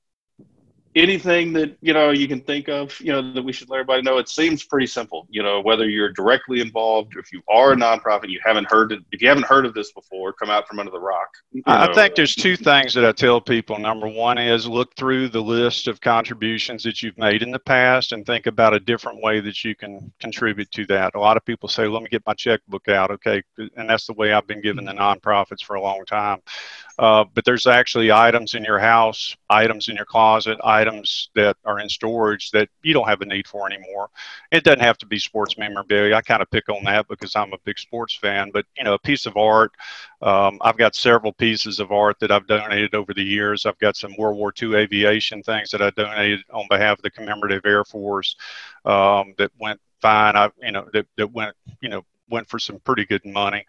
anything 0.95 1.53
that 1.53 1.77
you 1.81 1.93
know 1.93 2.11
you 2.11 2.29
can 2.29 2.41
think 2.41 2.69
of 2.69 2.99
you 3.01 3.13
know 3.13 3.33
that 3.33 3.43
we 3.43 3.53
should 3.53 3.69
let 3.69 3.79
everybody 3.79 4.03
know 4.03 4.19
it 4.19 4.29
seems 4.29 4.65
pretty 4.65 4.87
simple. 4.87 5.27
You 5.31 5.43
know 5.43 5.61
whether 5.61 5.89
you're 5.89 6.13
directly 6.13 6.61
involved 6.61 7.15
if 7.17 7.33
you 7.33 7.43
are 7.49 7.73
a 7.73 7.77
nonprofit 7.77 8.29
you 8.29 8.41
haven't 8.45 8.71
heard 8.71 8.93
it 8.93 9.01
if 9.13 9.23
you 9.23 9.29
haven't 9.29 9.47
heard 9.47 9.67
of 9.67 9.75
this 9.75 9.93
before 9.93 10.33
come 10.33 10.51
out 10.51 10.69
from 10.69 10.79
under 10.79 10.91
the 10.91 11.01
rock. 11.01 11.29
I 11.67 11.87
know. 11.87 11.95
think 11.95 12.15
there's 12.15 12.37
uh, 12.39 12.43
two 12.43 12.57
things 12.57 12.95
that 12.95 13.05
i 13.05 13.13
tell 13.13 13.41
people. 13.41 13.79
Number 13.79 14.09
one 14.09 14.39
is 14.39 14.67
look 14.67 14.95
through 14.97 15.29
the 15.29 15.43
list 15.43 15.89
of 15.89 16.01
contributions 16.01 16.83
that 16.85 17.03
you've 17.03 17.19
made 17.19 17.43
in 17.43 17.51
the 17.51 17.59
past 17.59 18.13
and 18.13 18.25
think 18.25 18.47
about 18.47 18.75
a 18.75 18.81
different 18.81 19.23
way 19.23 19.41
that 19.41 19.65
you 19.65 19.75
can 19.75 20.13
contribute 20.21 20.71
to 20.73 20.87
that. 20.87 21.15
A 21.15 21.21
lot 21.21 21.37
of 21.37 21.45
people 21.45 21.69
say 21.69 21.87
let 21.87 22.03
me 22.03 22.09
get 22.09 22.23
my 22.27 22.35
checkbook 22.35 22.89
out. 22.89 23.11
Okay 23.11 23.43
and 23.77 23.89
that's 23.89 24.07
the 24.07 24.13
way 24.15 24.33
i've 24.33 24.47
been 24.47 24.61
giving 24.61 24.85
the 24.85 24.93
nonprofits 24.93 25.63
for 25.63 25.77
a 25.77 25.81
long 25.81 26.05
time 26.07 26.41
uh, 26.99 27.25
but 27.35 27.45
there's 27.45 27.67
actually 27.67 28.13
items 28.13 28.55
in 28.55 28.65
your 28.65 28.79
house 28.79 29.37
items 29.51 29.89
in 29.89 29.97
your 29.97 30.05
closet 30.05 30.59
items 30.65 31.31
that 31.35 31.57
are 31.65 31.79
in 31.81 31.89
storage 31.89 32.51
that 32.51 32.69
you 32.83 32.93
don't 32.95 33.09
have 33.09 33.21
a 33.21 33.25
need 33.25 33.47
for 33.47 33.67
anymore. 33.67 34.09
It 34.53 34.65
doesn't 34.65 34.81
have 34.81 34.99
to 34.99 35.07
be 35.07 35.19
sports 35.19 35.59
memorabilia. 35.59 36.15
I 36.15 36.23
kind 36.23 36.43
of 36.43 36.51
pick 36.51 36.69
on 36.69 36.85
that 36.85 37.09
because 37.09 37.35
I'm 37.37 37.53
a 37.53 37.59
big 37.65 37.79
sports 37.79 38.15
fan, 38.15 38.51
but 38.53 38.65
you 38.77 38.85
know, 38.85 38.95
a 38.95 38.99
piece 38.99 39.27
of 39.27 39.37
art. 39.37 39.73
Um, 40.23 40.59
I've 40.63 40.77
got 40.77 40.95
several 40.95 41.33
pieces 41.33 41.81
of 41.81 41.93
art 41.93 42.19
that 42.21 42.31
I've 42.31 42.47
donated 42.47 42.95
over 42.95 43.13
the 43.13 43.25
years. 43.25 43.67
I've 43.67 43.79
got 43.79 43.97
some 43.97 44.15
World 44.17 44.37
War 44.39 44.53
II 44.61 44.75
aviation 44.77 45.43
things 45.43 45.71
that 45.71 45.83
I 45.83 45.91
donated 45.91 46.41
on 46.53 46.67
behalf 46.69 46.99
of 46.99 47.03
the 47.03 47.11
Commemorative 47.11 47.67
Air 47.67 47.85
Force 47.85 48.37
um, 48.85 49.35
that 49.39 49.51
went 49.61 49.81
fine. 50.01 50.37
I, 50.37 50.51
you 50.63 50.73
know, 50.73 50.89
that, 50.93 51.07
that 51.17 51.33
went, 51.33 51.57
you 51.81 51.89
know, 51.89 52.03
went 52.31 52.49
for 52.49 52.59
some 52.59 52.79
pretty 52.81 53.05
good 53.05 53.25
money. 53.25 53.65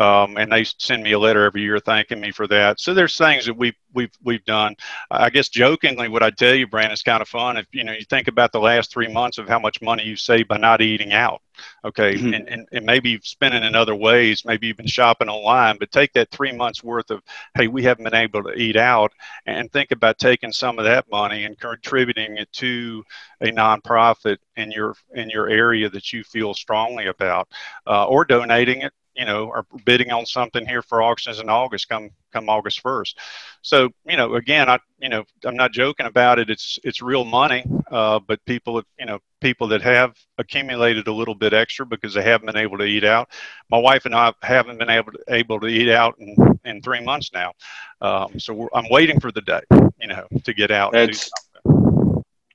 Um, 0.00 0.38
and 0.38 0.50
they 0.50 0.64
send 0.64 1.02
me 1.02 1.12
a 1.12 1.18
letter 1.18 1.44
every 1.44 1.60
year 1.60 1.78
thanking 1.78 2.20
me 2.20 2.30
for 2.30 2.46
that. 2.46 2.80
So 2.80 2.94
there's 2.94 3.18
things 3.18 3.44
that 3.44 3.54
we've 3.54 3.74
we've 3.92 4.12
we've 4.24 4.44
done. 4.46 4.74
I 5.10 5.28
guess 5.28 5.50
jokingly, 5.50 6.08
what 6.08 6.22
I 6.22 6.30
tell 6.30 6.54
you, 6.54 6.66
Brandon, 6.66 6.92
is 6.92 7.02
kind 7.02 7.20
of 7.20 7.28
fun. 7.28 7.58
If 7.58 7.66
you 7.72 7.84
know 7.84 7.92
you 7.92 8.06
think 8.08 8.26
about 8.26 8.50
the 8.50 8.60
last 8.60 8.90
three 8.90 9.12
months 9.12 9.36
of 9.36 9.46
how 9.46 9.58
much 9.58 9.82
money 9.82 10.04
you 10.04 10.16
saved 10.16 10.48
by 10.48 10.56
not 10.56 10.80
eating 10.80 11.12
out, 11.12 11.42
okay, 11.84 12.14
mm-hmm. 12.14 12.32
and, 12.32 12.48
and 12.48 12.68
and 12.72 12.86
maybe 12.86 13.10
you've 13.10 13.26
spent 13.26 13.54
it 13.54 13.62
in 13.62 13.74
other 13.74 13.94
ways. 13.94 14.42
Maybe 14.46 14.68
you've 14.68 14.78
been 14.78 14.86
shopping 14.86 15.28
online, 15.28 15.76
but 15.78 15.92
take 15.92 16.14
that 16.14 16.30
three 16.30 16.52
months 16.52 16.82
worth 16.82 17.10
of 17.10 17.22
hey, 17.54 17.68
we 17.68 17.82
haven't 17.82 18.04
been 18.04 18.14
able 18.14 18.42
to 18.44 18.54
eat 18.54 18.76
out, 18.76 19.12
and 19.44 19.70
think 19.70 19.90
about 19.90 20.18
taking 20.18 20.50
some 20.50 20.78
of 20.78 20.86
that 20.86 21.10
money 21.10 21.44
and 21.44 21.58
contributing 21.58 22.38
it 22.38 22.50
to 22.54 23.04
a 23.42 23.48
nonprofit 23.48 24.38
in 24.56 24.70
your 24.70 24.94
in 25.14 25.28
your 25.28 25.48
area 25.48 25.90
that 25.90 26.10
you 26.10 26.24
feel 26.24 26.54
strongly 26.54 27.06
about, 27.06 27.48
uh, 27.86 28.06
or 28.06 28.24
donating 28.24 28.80
it 28.80 28.94
you 29.14 29.24
know, 29.24 29.50
are 29.50 29.66
bidding 29.84 30.10
on 30.12 30.26
something 30.26 30.66
here 30.66 30.82
for 30.82 31.02
auctions 31.02 31.40
in 31.40 31.48
August, 31.48 31.88
come 31.88 32.10
come 32.32 32.48
August 32.48 32.80
first. 32.80 33.18
So, 33.62 33.90
you 34.06 34.16
know, 34.16 34.34
again, 34.34 34.68
I, 34.68 34.78
you 34.98 35.08
know, 35.08 35.24
I'm 35.44 35.56
not 35.56 35.72
joking 35.72 36.06
about 36.06 36.38
it. 36.38 36.48
It's 36.48 36.78
it's 36.84 37.02
real 37.02 37.24
money, 37.24 37.64
uh, 37.90 38.20
but 38.20 38.44
people, 38.44 38.82
you 38.98 39.06
know, 39.06 39.18
people 39.40 39.66
that 39.68 39.82
have 39.82 40.16
accumulated 40.38 41.08
a 41.08 41.12
little 41.12 41.34
bit 41.34 41.52
extra 41.52 41.84
because 41.84 42.14
they 42.14 42.22
haven't 42.22 42.46
been 42.46 42.56
able 42.56 42.78
to 42.78 42.84
eat 42.84 43.04
out. 43.04 43.28
My 43.70 43.78
wife 43.78 44.06
and 44.06 44.14
I 44.14 44.32
haven't 44.42 44.78
been 44.78 44.90
able 44.90 45.12
to 45.12 45.18
able 45.28 45.60
to 45.60 45.66
eat 45.66 45.90
out 45.90 46.16
in, 46.18 46.36
in 46.64 46.82
three 46.82 47.02
months 47.02 47.30
now. 47.32 47.52
Um, 48.00 48.38
so 48.38 48.68
I'm 48.74 48.88
waiting 48.90 49.20
for 49.20 49.32
the 49.32 49.42
day, 49.42 49.62
you 50.00 50.08
know, 50.08 50.26
to 50.44 50.54
get 50.54 50.70
out. 50.70 50.94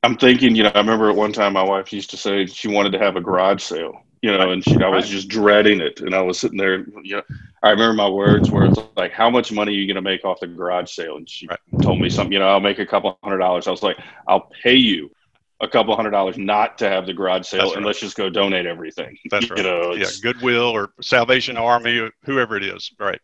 I'm 0.03 0.17
thinking, 0.17 0.55
you 0.55 0.63
know, 0.63 0.71
I 0.73 0.79
remember 0.79 1.09
at 1.09 1.15
one 1.15 1.33
time 1.33 1.53
my 1.53 1.63
wife 1.63 1.91
used 1.91 2.11
to 2.11 2.17
say 2.17 2.45
she 2.45 2.67
wanted 2.67 2.91
to 2.91 2.99
have 2.99 3.15
a 3.15 3.21
garage 3.21 3.63
sale 3.63 4.04
you 4.25 4.35
know, 4.35 4.49
and 4.49 4.63
she, 4.63 4.75
I 4.81 4.89
was 4.89 5.07
just 5.07 5.27
dreading 5.27 5.81
it. 5.81 6.01
And 6.01 6.15
I 6.15 6.21
was 6.21 6.39
sitting 6.39 6.57
there, 6.57 6.79
you 7.03 7.17
know, 7.17 7.21
I 7.61 7.69
remember 7.69 7.93
my 7.93 8.09
words 8.09 8.49
were 8.49 8.69
like, 8.95 9.11
how 9.11 9.29
much 9.29 9.51
money 9.51 9.71
are 9.71 9.75
you 9.75 9.85
going 9.85 9.97
to 9.97 10.01
make 10.01 10.25
off 10.25 10.39
the 10.39 10.47
garage 10.47 10.91
sale? 10.91 11.17
And 11.17 11.29
she 11.29 11.45
right. 11.45 11.59
told 11.83 12.01
me 12.01 12.09
something, 12.09 12.33
you 12.33 12.39
know, 12.39 12.47
I'll 12.47 12.59
make 12.59 12.79
a 12.79 12.87
couple 12.87 13.15
hundred 13.21 13.37
dollars. 13.37 13.67
I 13.67 13.69
was 13.69 13.83
like, 13.83 13.97
I'll 14.27 14.49
pay 14.63 14.73
you 14.73 15.11
a 15.61 15.67
couple 15.67 15.95
hundred 15.95 16.09
dollars 16.09 16.39
not 16.39 16.79
to 16.79 16.89
have 16.89 17.05
the 17.05 17.13
garage 17.13 17.45
sale 17.45 17.67
right. 17.67 17.77
and 17.77 17.85
let's 17.85 17.99
just 17.99 18.17
go 18.17 18.31
donate 18.31 18.65
everything. 18.65 19.15
That's 19.29 19.47
right. 19.47 19.59
You 19.59 19.63
know, 19.63 19.93
yeah, 19.93 20.07
Goodwill 20.23 20.71
or 20.71 20.89
Salvation 21.03 21.55
Army, 21.55 21.99
or 21.99 22.09
whoever 22.23 22.57
it 22.57 22.63
is. 22.63 22.91
Right. 22.99 23.21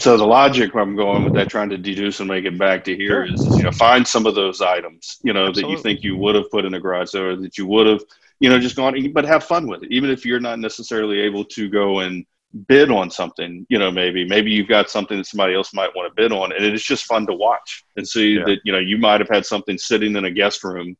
So 0.00 0.16
the 0.16 0.26
logic 0.26 0.74
I'm 0.74 0.96
going 0.96 1.22
with 1.22 1.34
that, 1.34 1.48
trying 1.48 1.68
to 1.68 1.78
deduce 1.78 2.18
and 2.18 2.28
make 2.28 2.44
it 2.44 2.58
back 2.58 2.82
to 2.84 2.96
here 2.96 3.22
is, 3.22 3.40
is 3.40 3.56
you 3.56 3.62
know, 3.62 3.70
find 3.70 4.08
some 4.08 4.26
of 4.26 4.34
those 4.34 4.60
items, 4.60 5.18
you 5.22 5.32
know, 5.32 5.46
Absolutely. 5.46 5.62
that 5.62 5.76
you 5.76 5.82
think 5.82 6.02
you 6.02 6.16
would 6.16 6.34
have 6.34 6.50
put 6.50 6.64
in 6.64 6.74
a 6.74 6.80
garage 6.80 7.10
sale 7.10 7.36
that 7.36 7.56
you 7.56 7.66
would 7.66 7.86
have 7.86 8.02
you 8.42 8.50
know, 8.50 8.58
just 8.58 8.74
go 8.74 8.84
on, 8.84 9.12
but 9.12 9.24
have 9.24 9.44
fun 9.44 9.68
with 9.68 9.84
it. 9.84 9.92
Even 9.92 10.10
if 10.10 10.26
you're 10.26 10.40
not 10.40 10.58
necessarily 10.58 11.20
able 11.20 11.44
to 11.44 11.70
go 11.70 12.00
and 12.00 12.26
bid 12.66 12.90
on 12.90 13.08
something, 13.08 13.64
you 13.70 13.78
know, 13.78 13.88
maybe, 13.88 14.26
maybe 14.28 14.50
you've 14.50 14.68
got 14.68 14.90
something 14.90 15.16
that 15.16 15.26
somebody 15.26 15.54
else 15.54 15.72
might 15.72 15.94
want 15.94 16.10
to 16.10 16.20
bid 16.20 16.32
on 16.32 16.50
and 16.52 16.64
it's 16.64 16.82
just 16.82 17.04
fun 17.04 17.24
to 17.24 17.32
watch 17.32 17.84
and 17.96 18.06
see 18.06 18.34
yeah. 18.34 18.44
that, 18.44 18.58
you 18.64 18.72
know, 18.72 18.80
you 18.80 18.98
might 18.98 19.20
have 19.20 19.28
had 19.28 19.46
something 19.46 19.78
sitting 19.78 20.16
in 20.16 20.24
a 20.24 20.30
guest 20.30 20.64
room, 20.64 20.96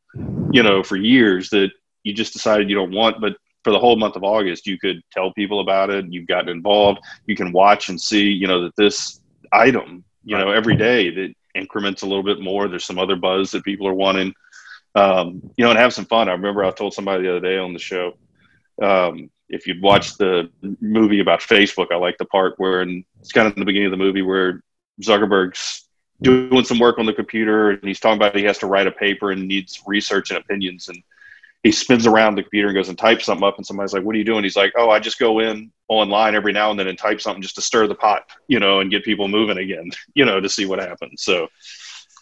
you 0.52 0.62
know, 0.62 0.84
for 0.84 0.96
years 0.96 1.50
that 1.50 1.70
you 2.04 2.14
just 2.14 2.32
decided 2.32 2.70
you 2.70 2.76
don't 2.76 2.94
want, 2.94 3.20
but 3.20 3.36
for 3.64 3.72
the 3.72 3.78
whole 3.78 3.96
month 3.96 4.14
of 4.14 4.22
August, 4.22 4.64
you 4.64 4.78
could 4.78 5.02
tell 5.10 5.32
people 5.32 5.58
about 5.58 5.90
it. 5.90 6.06
You've 6.08 6.28
gotten 6.28 6.48
involved. 6.48 7.00
You 7.26 7.34
can 7.34 7.50
watch 7.50 7.88
and 7.88 8.00
see, 8.00 8.28
you 8.28 8.46
know, 8.46 8.62
that 8.62 8.76
this 8.76 9.20
item, 9.50 10.04
you 10.24 10.36
right. 10.36 10.44
know, 10.44 10.52
every 10.52 10.76
day 10.76 11.10
that 11.10 11.34
increments 11.56 12.02
a 12.02 12.06
little 12.06 12.22
bit 12.22 12.40
more. 12.40 12.68
There's 12.68 12.84
some 12.84 12.98
other 12.98 13.16
buzz 13.16 13.50
that 13.50 13.64
people 13.64 13.86
are 13.88 13.94
wanting 13.94 14.32
um, 14.94 15.50
you 15.56 15.64
know, 15.64 15.70
and 15.70 15.78
have 15.78 15.94
some 15.94 16.04
fun. 16.04 16.28
I 16.28 16.32
remember 16.32 16.64
I 16.64 16.70
told 16.70 16.94
somebody 16.94 17.22
the 17.22 17.36
other 17.36 17.40
day 17.40 17.58
on 17.58 17.72
the 17.72 17.78
show, 17.78 18.14
um, 18.80 19.30
if 19.48 19.66
you'd 19.66 19.82
watched 19.82 20.18
the 20.18 20.50
movie 20.80 21.20
about 21.20 21.40
Facebook, 21.40 21.88
I 21.92 21.96
like 21.96 22.18
the 22.18 22.24
part 22.24 22.54
where 22.56 22.82
it's 22.82 23.32
kind 23.32 23.46
of 23.46 23.54
the 23.54 23.64
beginning 23.64 23.86
of 23.86 23.92
the 23.92 24.04
movie 24.04 24.22
where 24.22 24.62
Zuckerberg's 25.02 25.86
doing 26.22 26.64
some 26.64 26.78
work 26.78 26.98
on 26.98 27.06
the 27.06 27.12
computer 27.12 27.70
and 27.70 27.82
he's 27.84 28.00
talking 28.00 28.16
about 28.16 28.36
he 28.36 28.44
has 28.44 28.58
to 28.58 28.66
write 28.66 28.86
a 28.86 28.92
paper 28.92 29.32
and 29.32 29.46
needs 29.46 29.82
research 29.86 30.30
and 30.30 30.38
opinions. 30.38 30.88
And 30.88 31.02
he 31.62 31.72
spins 31.72 32.06
around 32.06 32.34
the 32.34 32.42
computer 32.42 32.68
and 32.68 32.74
goes 32.74 32.88
and 32.88 32.98
types 32.98 33.26
something 33.26 33.46
up 33.46 33.56
and 33.56 33.66
somebody's 33.66 33.92
like 33.92 34.04
what 34.04 34.14
are 34.14 34.18
you 34.18 34.24
doing? 34.24 34.42
He's 34.42 34.56
like 34.56 34.72
oh 34.76 34.90
i 34.90 34.98
just 34.98 35.18
go 35.18 35.40
in 35.40 35.70
online 35.88 36.34
every 36.34 36.52
now 36.52 36.70
and 36.70 36.78
then 36.78 36.88
and 36.88 36.98
type 36.98 37.20
something 37.20 37.42
just 37.42 37.54
to 37.56 37.60
stir 37.60 37.86
the 37.86 37.94
pot 37.94 38.22
you 38.48 38.58
know 38.58 38.80
and 38.80 38.90
get 38.90 39.04
people 39.04 39.28
moving 39.28 39.58
again 39.58 39.90
you 40.14 40.24
know 40.24 40.40
to 40.40 40.48
see 40.48 40.66
what 40.66 40.78
happens. 40.78 41.22
So 41.22 41.48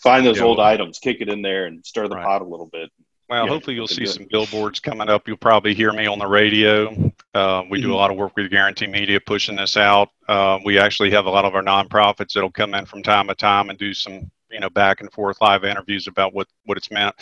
find 0.03 0.27
those 0.27 0.41
old 0.41 0.61
items, 0.61 0.99
kick 0.99 1.19
it 1.21 1.29
in 1.29 1.43
there, 1.43 1.67
and 1.67 1.85
stir 1.85 2.09
the 2.09 2.17
right. 2.17 2.25
pot 2.25 2.43
a 2.43 2.45
little 2.45 2.67
bit. 2.67 2.91
Well, 3.29 3.47
hopefully 3.47 3.77
you'll 3.77 3.87
see 3.87 4.07
some 4.07 4.27
billboards 4.29 4.81
coming 4.81 5.09
up. 5.09 5.29
You'll 5.29 5.37
probably 5.37 5.73
hear 5.73 5.93
me 5.93 6.07
on 6.07 6.19
the 6.19 6.27
radio 6.27 6.89
Uh, 7.33 7.63
we 7.71 7.79
mm-hmm. 7.79 7.89
do 7.89 7.95
a 7.95 7.97
lot 7.97 8.11
of 8.11 8.17
work 8.17 8.33
with 8.37 8.51
Guaranty 8.51 8.89
Media 8.89 9.21
pushing 9.21 9.55
this 9.55 9.77
out. 9.77 10.09
Uh, 10.27 10.59
we 10.65 10.81
actually 10.81 11.13
have 11.13 11.27
a 11.27 11.31
lot 11.31 11.45
of 11.45 11.55
our 11.55 11.63
nonprofits 11.63 12.33
that'll 12.33 12.51
come 12.51 12.75
in 12.75 12.87
from 12.87 13.05
time 13.05 13.29
to 13.29 13.35
time 13.37 13.71
and 13.71 13.79
do 13.79 13.95
some 13.95 14.29
you 14.51 14.61
know 14.61 14.71
back 14.71 15.01
and 15.01 15.13
forth 15.13 15.41
live 15.41 15.65
interviews 15.65 16.07
about 16.07 16.35
what 16.35 16.49
what 16.65 16.77
it's 16.77 16.91
meant 16.91 17.15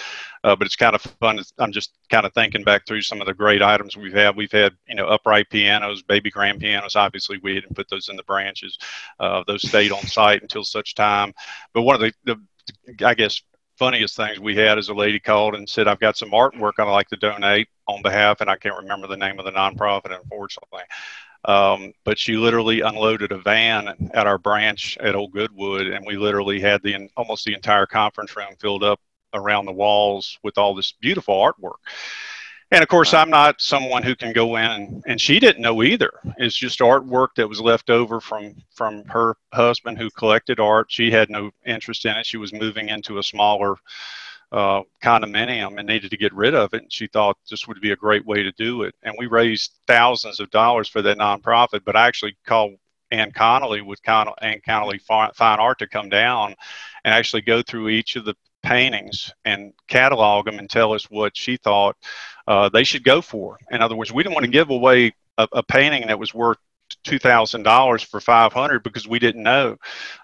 uh, 0.44 0.56
but 0.56 0.66
it's 0.66 0.76
kind 0.76 0.94
of 0.94 1.02
fun 1.20 1.38
i'm 1.58 1.72
just 1.72 1.92
kind 2.10 2.24
of 2.24 2.32
thinking 2.32 2.64
back 2.64 2.86
through 2.86 3.02
some 3.02 3.20
of 3.20 3.26
the 3.26 3.34
great 3.34 3.62
items 3.62 3.96
we've 3.96 4.14
had 4.14 4.34
we've 4.34 4.52
had 4.52 4.72
you 4.88 4.94
know 4.94 5.06
upright 5.06 5.48
pianos 5.50 6.02
baby 6.02 6.30
grand 6.30 6.58
pianos 6.58 6.96
obviously 6.96 7.38
we 7.42 7.54
didn't 7.54 7.76
put 7.76 7.88
those 7.90 8.08
in 8.08 8.16
the 8.16 8.22
branches 8.24 8.78
uh, 9.20 9.42
those 9.46 9.66
stayed 9.66 9.92
on 9.92 10.02
site 10.06 10.42
until 10.42 10.64
such 10.64 10.94
time 10.94 11.32
but 11.74 11.82
one 11.82 11.94
of 11.94 12.00
the, 12.00 12.12
the 12.24 12.40
i 13.04 13.14
guess 13.14 13.40
funniest 13.78 14.16
things 14.16 14.40
we 14.40 14.56
had 14.56 14.76
is 14.76 14.88
a 14.88 14.94
lady 14.94 15.20
called 15.20 15.54
and 15.54 15.68
said, 15.68 15.86
I've 15.86 16.00
got 16.00 16.16
some 16.16 16.32
artwork 16.32 16.72
I'd 16.78 16.90
like 16.90 17.08
to 17.08 17.16
donate 17.16 17.68
on 17.86 18.02
behalf, 18.02 18.40
and 18.40 18.50
I 18.50 18.56
can't 18.56 18.76
remember 18.76 19.06
the 19.06 19.16
name 19.16 19.38
of 19.38 19.44
the 19.44 19.52
nonprofit, 19.52 20.14
unfortunately. 20.20 20.82
Um, 21.44 21.92
but 22.04 22.18
she 22.18 22.36
literally 22.36 22.80
unloaded 22.80 23.30
a 23.30 23.38
van 23.38 24.10
at 24.12 24.26
our 24.26 24.38
branch 24.38 24.98
at 24.98 25.14
Old 25.14 25.32
Goodwood, 25.32 25.86
and 25.86 26.04
we 26.04 26.16
literally 26.16 26.60
had 26.60 26.82
the 26.82 27.08
almost 27.16 27.44
the 27.44 27.54
entire 27.54 27.86
conference 27.86 28.36
room 28.36 28.54
filled 28.58 28.82
up 28.82 29.00
around 29.32 29.66
the 29.66 29.72
walls 29.72 30.38
with 30.42 30.58
all 30.58 30.74
this 30.74 30.92
beautiful 31.00 31.34
artwork. 31.36 31.78
And 32.70 32.82
of 32.82 32.88
course, 32.88 33.14
I'm 33.14 33.30
not 33.30 33.62
someone 33.62 34.02
who 34.02 34.14
can 34.14 34.32
go 34.32 34.56
in 34.56 35.02
and, 35.06 35.20
she 35.20 35.40
didn't 35.40 35.62
know 35.62 35.82
either. 35.82 36.10
It's 36.36 36.54
just 36.56 36.80
artwork 36.80 37.28
that 37.36 37.48
was 37.48 37.60
left 37.60 37.88
over 37.88 38.20
from 38.20 38.54
from 38.74 39.04
her 39.06 39.36
husband 39.54 39.96
who 39.98 40.10
collected 40.10 40.60
art. 40.60 40.86
She 40.90 41.10
had 41.10 41.30
no 41.30 41.50
interest 41.64 42.04
in 42.04 42.16
it. 42.16 42.26
She 42.26 42.36
was 42.36 42.52
moving 42.52 42.90
into 42.90 43.18
a 43.18 43.22
smaller 43.22 43.76
uh, 44.52 44.82
condominium 45.02 45.78
and 45.78 45.88
needed 45.88 46.10
to 46.10 46.16
get 46.16 46.34
rid 46.34 46.54
of 46.54 46.74
it. 46.74 46.82
And 46.82 46.92
she 46.92 47.06
thought 47.06 47.38
this 47.50 47.66
would 47.66 47.80
be 47.80 47.92
a 47.92 47.96
great 47.96 48.26
way 48.26 48.42
to 48.42 48.52
do 48.52 48.82
it. 48.82 48.94
And 49.02 49.14
we 49.18 49.26
raised 49.26 49.72
thousands 49.86 50.38
of 50.38 50.50
dollars 50.50 50.88
for 50.88 51.02
that 51.02 51.18
nonprofit. 51.18 51.84
But 51.84 51.96
I 51.96 52.06
actually 52.06 52.36
called 52.46 52.74
Ann 53.10 53.32
Connelly 53.32 53.80
with 53.80 54.02
Con- 54.02 54.28
Ann 54.42 54.60
Connelly 54.64 54.98
Fine 54.98 55.32
Art 55.40 55.78
to 55.78 55.88
come 55.88 56.08
down 56.10 56.54
and 57.04 57.14
actually 57.14 57.42
go 57.42 57.62
through 57.62 57.88
each 57.88 58.16
of 58.16 58.24
the 58.24 58.34
paintings 58.68 59.32
and 59.44 59.72
catalog 59.86 60.44
them 60.44 60.58
and 60.58 60.68
tell 60.68 60.92
us 60.92 61.10
what 61.10 61.36
she 61.36 61.56
thought 61.56 61.96
uh, 62.46 62.68
they 62.68 62.84
should 62.84 63.04
go 63.04 63.20
for. 63.22 63.58
In 63.70 63.82
other 63.82 63.96
words, 63.96 64.12
we 64.12 64.22
didn't 64.22 64.34
want 64.34 64.46
to 64.46 64.52
give 64.58 64.70
away 64.70 65.12
a, 65.36 65.48
a 65.52 65.62
painting 65.62 66.06
that 66.08 66.18
was 66.18 66.34
worth 66.34 66.58
two 67.04 67.18
thousand 67.18 67.62
dollars 67.64 68.02
for 68.02 68.20
five 68.20 68.52
hundred 68.52 68.82
because 68.82 69.06
we 69.06 69.18
didn't 69.18 69.42
know. 69.42 69.76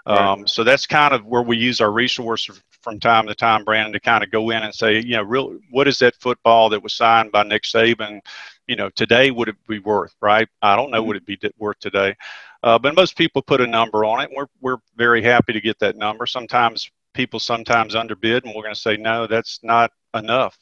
Um, 0.07 0.41
right. 0.41 0.49
So 0.49 0.65
that's 0.65 0.87
kind 0.87 1.13
of 1.15 1.25
where 1.27 1.43
we 1.43 1.57
use 1.57 1.81
our 1.81 1.93
resources 1.93 2.63
from 2.83 3.01
time 3.01 3.27
to 3.27 3.35
time, 3.35 3.65
Brandon, 3.65 3.93
to 3.93 4.01
kind 4.01 4.23
of 4.25 4.31
go 4.31 4.51
in 4.51 4.63
and 4.63 4.75
say, 4.75 5.01
you 5.01 5.17
know, 5.17 5.23
real, 5.23 5.59
what 5.71 5.89
is 5.89 5.99
that 5.99 6.15
football 6.21 6.69
that 6.71 6.83
was 6.83 6.95
signed 6.95 7.33
by 7.33 7.43
Nick 7.43 7.63
Saban? 7.63 8.21
You 8.67 8.77
know, 8.77 8.91
today 8.91 9.31
would 9.31 9.49
it 9.49 9.57
be 9.69 9.79
worth? 9.79 10.15
Right? 10.21 10.49
I 10.63 10.77
don't 10.77 10.91
know 10.91 10.99
mm-hmm. 10.99 11.09
what 11.09 11.17
it 11.17 11.23
would 11.29 11.41
be 11.41 11.51
worth 11.59 11.79
today, 11.81 12.15
uh, 12.63 12.79
but 12.79 12.95
most 12.95 13.17
people 13.17 13.43
put 13.43 13.61
a 13.61 13.67
number 13.67 14.05
on 14.05 14.23
it. 14.23 14.31
We're 14.35 14.51
we're 14.61 14.81
very 14.97 15.23
happy 15.23 15.53
to 15.53 15.61
get 15.61 15.79
that 15.81 15.97
number. 15.97 16.27
Sometimes 16.27 16.91
people 17.15 17.41
sometimes 17.41 17.95
underbid, 17.95 18.45
and 18.45 18.55
we're 18.55 18.63
going 18.63 18.75
to 18.75 18.81
say, 18.81 18.97
no, 18.97 19.27
that's 19.27 19.61
not 19.63 19.93
enough. 20.15 20.59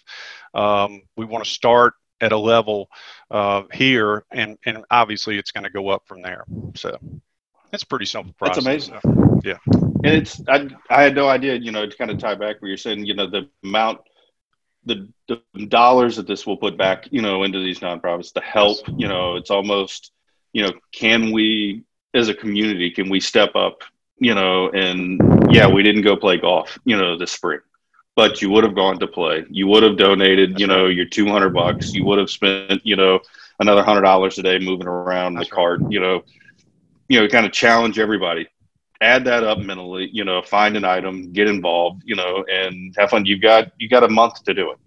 Um, 0.54 1.02
we 1.16 1.24
want 1.24 1.44
to 1.44 1.50
start 1.50 1.94
at 2.20 2.30
a 2.30 2.38
level 2.38 2.88
uh, 3.30 3.62
here, 3.72 4.24
and, 4.30 4.56
and 4.64 4.84
obviously 4.90 5.38
it's 5.38 5.50
going 5.50 5.64
to 5.64 5.70
go 5.70 5.88
up 5.88 6.02
from 6.06 6.22
there. 6.22 6.44
So 6.76 6.96
it's 7.72 7.82
pretty 7.82 8.06
simple 8.06 8.32
process. 8.34 8.64
That's 8.64 8.88
amazing. 8.88 9.00
So, 9.02 9.40
yeah. 9.44 9.58
And 10.04 10.14
it's, 10.14 10.40
I, 10.48 10.68
I 10.88 11.02
had 11.02 11.14
no 11.14 11.28
idea, 11.28 11.56
you 11.56 11.72
know, 11.72 11.86
to 11.86 11.96
kind 11.96 12.10
of 12.10 12.18
tie 12.18 12.36
back 12.36 12.60
where 12.60 12.68
you're 12.68 12.76
saying, 12.76 13.06
you 13.06 13.14
know, 13.14 13.28
the 13.28 13.48
amount, 13.64 14.00
the, 14.84 15.08
the 15.28 15.40
dollars 15.66 16.16
that 16.16 16.26
this 16.26 16.46
will 16.46 16.56
put 16.56 16.76
back, 16.76 17.08
you 17.10 17.22
know, 17.22 17.44
into 17.44 17.58
these 17.60 17.80
nonprofits, 17.80 18.32
the 18.32 18.40
help, 18.40 18.78
you 18.96 19.08
know, 19.08 19.36
it's 19.36 19.50
almost, 19.50 20.12
you 20.52 20.62
know, 20.62 20.72
can 20.92 21.32
we, 21.32 21.82
as 22.14 22.28
a 22.28 22.34
community, 22.34 22.90
can 22.90 23.08
we 23.08 23.20
step 23.20 23.54
up 23.54 23.82
you 24.18 24.34
know, 24.34 24.70
and 24.70 25.20
yeah, 25.50 25.66
we 25.66 25.82
didn't 25.82 26.02
go 26.02 26.16
play 26.16 26.36
golf, 26.36 26.78
you 26.84 26.96
know, 26.96 27.16
this 27.18 27.32
spring, 27.32 27.60
but 28.16 28.40
you 28.40 28.50
would 28.50 28.64
have 28.64 28.74
gone 28.74 28.98
to 28.98 29.06
play. 29.06 29.44
You 29.50 29.66
would 29.68 29.82
have 29.82 29.96
donated, 29.96 30.60
you 30.60 30.66
know, 30.66 30.86
your 30.86 31.06
200 31.06 31.50
bucks. 31.50 31.92
You 31.92 32.04
would 32.04 32.18
have 32.18 32.30
spent, 32.30 32.84
you 32.84 32.96
know, 32.96 33.20
another 33.58 33.82
hundred 33.82 34.02
dollars 34.02 34.38
a 34.38 34.42
day 34.42 34.58
moving 34.58 34.86
around 34.86 35.34
the 35.34 35.46
cart, 35.46 35.80
you 35.90 36.00
know, 36.00 36.24
you 37.08 37.20
know, 37.20 37.28
kind 37.28 37.46
of 37.46 37.52
challenge 37.52 37.98
everybody. 37.98 38.48
Add 39.00 39.24
that 39.24 39.42
up 39.42 39.58
mentally, 39.58 40.08
you 40.12 40.24
know, 40.24 40.42
find 40.42 40.76
an 40.76 40.84
item, 40.84 41.32
get 41.32 41.48
involved, 41.48 42.02
you 42.04 42.14
know, 42.14 42.44
and 42.50 42.94
have 42.96 43.10
fun. 43.10 43.26
You've 43.26 43.40
got, 43.40 43.72
you 43.78 43.88
got 43.88 44.04
a 44.04 44.08
month 44.08 44.44
to 44.44 44.54
do 44.54 44.70
it. 44.70 44.78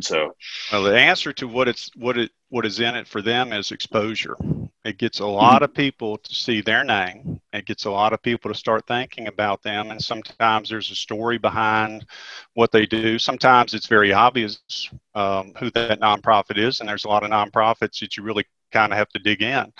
So, 0.00 0.34
well, 0.70 0.84
the 0.84 0.96
answer 0.96 1.32
to 1.34 1.48
what 1.48 1.68
it's 1.68 1.90
what 1.96 2.16
it 2.16 2.30
what 2.48 2.64
is 2.64 2.80
in 2.80 2.94
it 2.94 3.08
for 3.08 3.20
them 3.20 3.52
is 3.52 3.72
exposure. 3.72 4.36
It 4.84 4.98
gets 4.98 5.20
a 5.20 5.26
lot 5.26 5.56
mm-hmm. 5.56 5.64
of 5.64 5.74
people 5.74 6.18
to 6.18 6.34
see 6.34 6.60
their 6.60 6.84
name. 6.84 7.31
It 7.52 7.66
gets 7.66 7.84
a 7.84 7.90
lot 7.90 8.12
of 8.12 8.22
people 8.22 8.50
to 8.50 8.58
start 8.58 8.86
thinking 8.86 9.28
about 9.28 9.62
them. 9.62 9.90
And 9.90 10.02
sometimes 10.02 10.68
there's 10.68 10.90
a 10.90 10.94
story 10.94 11.38
behind 11.38 12.06
what 12.54 12.72
they 12.72 12.86
do. 12.86 13.18
Sometimes 13.18 13.74
it's 13.74 13.86
very 13.86 14.12
obvious 14.12 14.90
um, 15.14 15.52
who 15.58 15.70
that 15.72 16.00
nonprofit 16.00 16.58
is, 16.58 16.80
and 16.80 16.88
there's 16.88 17.04
a 17.04 17.08
lot 17.08 17.24
of 17.24 17.30
nonprofits 17.30 18.00
that 18.00 18.16
you 18.16 18.22
really 18.22 18.46
kind 18.72 18.92
of 18.92 18.98
have 18.98 19.08
to 19.10 19.18
dig 19.18 19.42
in. 19.42 19.72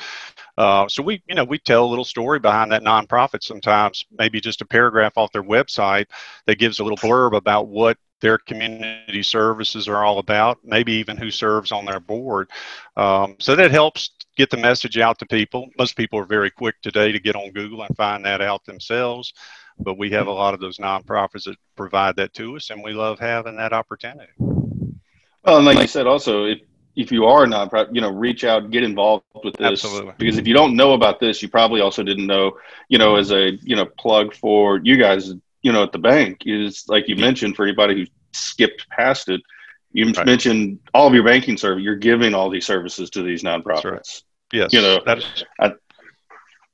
Uh, 0.59 0.87
so 0.87 1.03
we, 1.03 1.23
you 1.27 1.35
know, 1.35 1.45
we 1.45 1.59
tell 1.59 1.85
a 1.85 1.89
little 1.89 2.05
story 2.05 2.39
behind 2.39 2.71
that 2.71 2.83
nonprofit 2.83 3.43
sometimes, 3.43 4.05
maybe 4.19 4.41
just 4.41 4.61
a 4.61 4.67
paragraph 4.67 5.17
off 5.17 5.33
their 5.33 5.43
website 5.43 6.07
that 6.47 6.59
gives 6.59 6.79
a 6.79 6.85
little 6.85 6.99
blurb 6.99 7.35
about 7.35 7.69
what 7.69 7.97
their 8.21 8.39
community 8.39 9.23
services 9.23 9.89
are 9.89 10.05
all 10.05 10.19
about, 10.19 10.59
maybe 10.63 10.93
even 10.93 11.17
who 11.17 11.31
serves 11.31 11.73
on 11.73 11.85
their 11.85 12.01
board. 12.01 12.49
Um, 12.97 13.37
so 13.41 13.57
that 13.57 13.71
helps 13.71 14.11
get 14.37 14.51
the 14.51 14.57
message 14.57 14.99
out 14.99 15.19
to 15.19 15.27
people. 15.27 15.69
Most 15.79 15.97
people 15.97 16.19
are 16.19 16.25
very 16.25 16.51
quick 16.51 16.81
today 16.83 17.13
to 17.13 17.19
get 17.19 17.37
on 17.37 17.53
Google 17.53 17.83
and 17.83 17.97
find 17.97 18.25
that 18.25 18.41
out 18.41 18.65
themselves, 18.65 19.33
but 19.79 19.99
we 19.99 20.11
have 20.11 20.27
a 20.27 20.33
lot 20.33 20.55
of 20.55 20.61
those 20.61 20.79
nonprofits 20.79 21.45
that 21.45 21.57
provide 21.77 22.17
that 22.17 22.33
to 22.35 22.57
us, 22.57 22.71
and 22.71 22.83
we 22.83 22.93
love 22.93 23.19
having 23.19 23.57
that 23.57 23.73
opportunity. 23.73 24.33
Well, 24.39 25.57
and 25.57 25.67
like 25.67 25.79
you 25.79 25.87
said, 25.87 26.07
also, 26.07 26.45
if, 26.45 26.61
if 26.95 27.11
you 27.11 27.27
are 27.27 27.45
a 27.45 27.47
nonprofit, 27.47 27.95
you 27.95 28.01
know, 28.01 28.11
reach 28.11 28.45
out, 28.45 28.71
get 28.71 28.85
involved 28.85 29.25
with 29.43 29.57
this. 29.57 29.85
Absolutely. 29.85 30.15
Because 30.19 30.39
if 30.39 30.47
you 30.47 30.55
don't 30.55 30.77
know 30.77 30.93
about 30.93 31.21
this, 31.21 31.43
you 31.43 31.49
probably 31.49 31.81
also 31.81 32.03
didn't 32.03 32.27
know, 32.27 32.53
you 32.89 32.99
know, 32.99 33.17
as 33.17 33.33
a, 33.33 33.53
you 33.63 33.75
know, 33.75 33.87
plug 33.99 34.35
for 34.35 34.81
you 34.85 34.97
guys, 34.97 35.33
you 35.63 35.73
know, 35.73 35.83
at 35.83 35.93
the 35.93 35.99
bank 35.99 36.43
is 36.47 36.85
like 36.89 37.09
you 37.09 37.17
mentioned 37.17 37.57
for 37.57 37.65
anybody 37.65 37.95
who 37.95 38.07
skipped 38.33 38.89
past 38.89 39.29
it. 39.29 39.41
You 39.93 40.11
right. 40.11 40.27
mentioned 40.27 40.79
all 40.95 41.07
of 41.07 41.15
your 41.15 41.25
banking 41.25 41.57
service. 41.57 41.83
You're 41.83 41.97
giving 41.97 42.35
all 42.35 42.51
these 42.51 42.67
services 42.67 43.11
to 43.11 43.23
these 43.23 43.43
nonprofits. 43.43 43.85
Right. 43.85 44.23
Yes, 44.53 44.73
you 44.73 44.83
know 44.83 45.01
that 45.07 45.19
is. 45.19 45.45
I, 45.61 45.73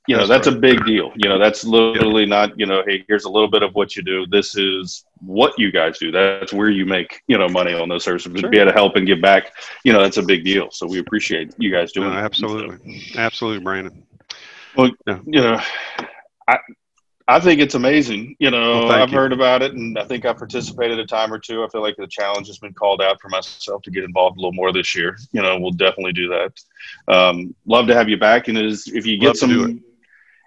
you 0.09 0.17
know 0.17 0.27
that's, 0.27 0.47
that's 0.47 0.57
a 0.57 0.59
big 0.59 0.85
deal. 0.87 1.13
You 1.17 1.29
know 1.29 1.39
that's 1.39 1.65
literally 1.65 2.23
yeah. 2.23 2.29
not 2.29 2.59
you 2.59 2.67
know 2.67 2.83
hey 2.87 3.05
here's 3.09 3.25
a 3.25 3.31
little 3.31 3.51
bit 3.51 3.63
of 3.63 3.75
what 3.75 3.95
you 3.95 4.03
do. 4.03 4.27
This 4.27 4.57
is 4.57 5.05
what 5.21 5.57
you 5.59 5.71
guys 5.71 5.99
do. 5.99 6.11
That's 6.11 6.53
where 6.53 6.71
you 6.71 6.87
make 6.87 7.21
you 7.29 7.39
know 7.39 7.49
money 7.49 7.75
on 7.75 7.89
those 7.89 8.05
services. 8.05 8.33
Sure. 8.33 8.43
To 8.43 8.49
be 8.49 8.59
able 8.59 8.71
to 8.71 8.75
help 8.75 8.97
and 8.97 9.07
give 9.07 9.21
back, 9.21 9.53
you 9.85 9.93
know 9.93 10.03
that's 10.03 10.17
a 10.17 10.23
big 10.23 10.45
deal. 10.45 10.71
So 10.71 10.87
we 10.87 10.99
appreciate 10.99 11.55
you 11.59 11.71
guys 11.71 11.93
doing. 11.93 12.09
No, 12.09 12.17
absolutely, 12.17 13.03
absolutely, 13.17 13.63
Brandon. 13.63 14.03
Well, 14.77 14.91
yeah. 15.07 15.19
you 15.27 15.41
know, 15.41 15.61
I 16.49 16.59
I 17.31 17.39
think 17.41 17.61
it's 17.61 17.75
amazing. 17.75 18.37
You 18.39 18.51
know, 18.51 18.87
well, 18.87 18.93
I've 18.93 19.11
you. 19.11 19.19
heard 19.19 19.35
about 19.35 19.61
it, 19.61 19.75
and 19.75 19.99
I 19.99 20.05
think 20.05 20.25
I 20.25 20.33
participated 20.33 20.99
a 20.99 21.07
time 21.07 21.31
or 21.31 21.39
two. 21.39 21.63
I 21.63 21.69
feel 21.69 21.83
like 21.83 21.97
the 21.97 22.07
challenge 22.07 22.47
has 22.47 22.59
been 22.59 22.73
called 22.73 23.03
out 23.03 23.21
for 23.21 23.29
myself 23.29 23.83
to 23.83 23.91
get 23.91 24.03
involved 24.03 24.39
a 24.39 24.41
little 24.41 24.55
more 24.55 24.73
this 24.73 24.95
year. 24.95 25.19
You 25.33 25.43
know, 25.43 25.61
we'll 25.61 25.73
definitely 25.73 26.15
do 26.15 26.29
that. 26.29 27.15
Um, 27.15 27.55
love 27.67 27.87
to 27.89 27.95
have 27.95 28.09
you 28.09 28.17
back, 28.17 28.49
and 28.49 28.57
is 28.57 28.89
if 28.89 29.05
you 29.05 29.19
get 29.19 29.29
love 29.29 29.37
some 29.37 29.83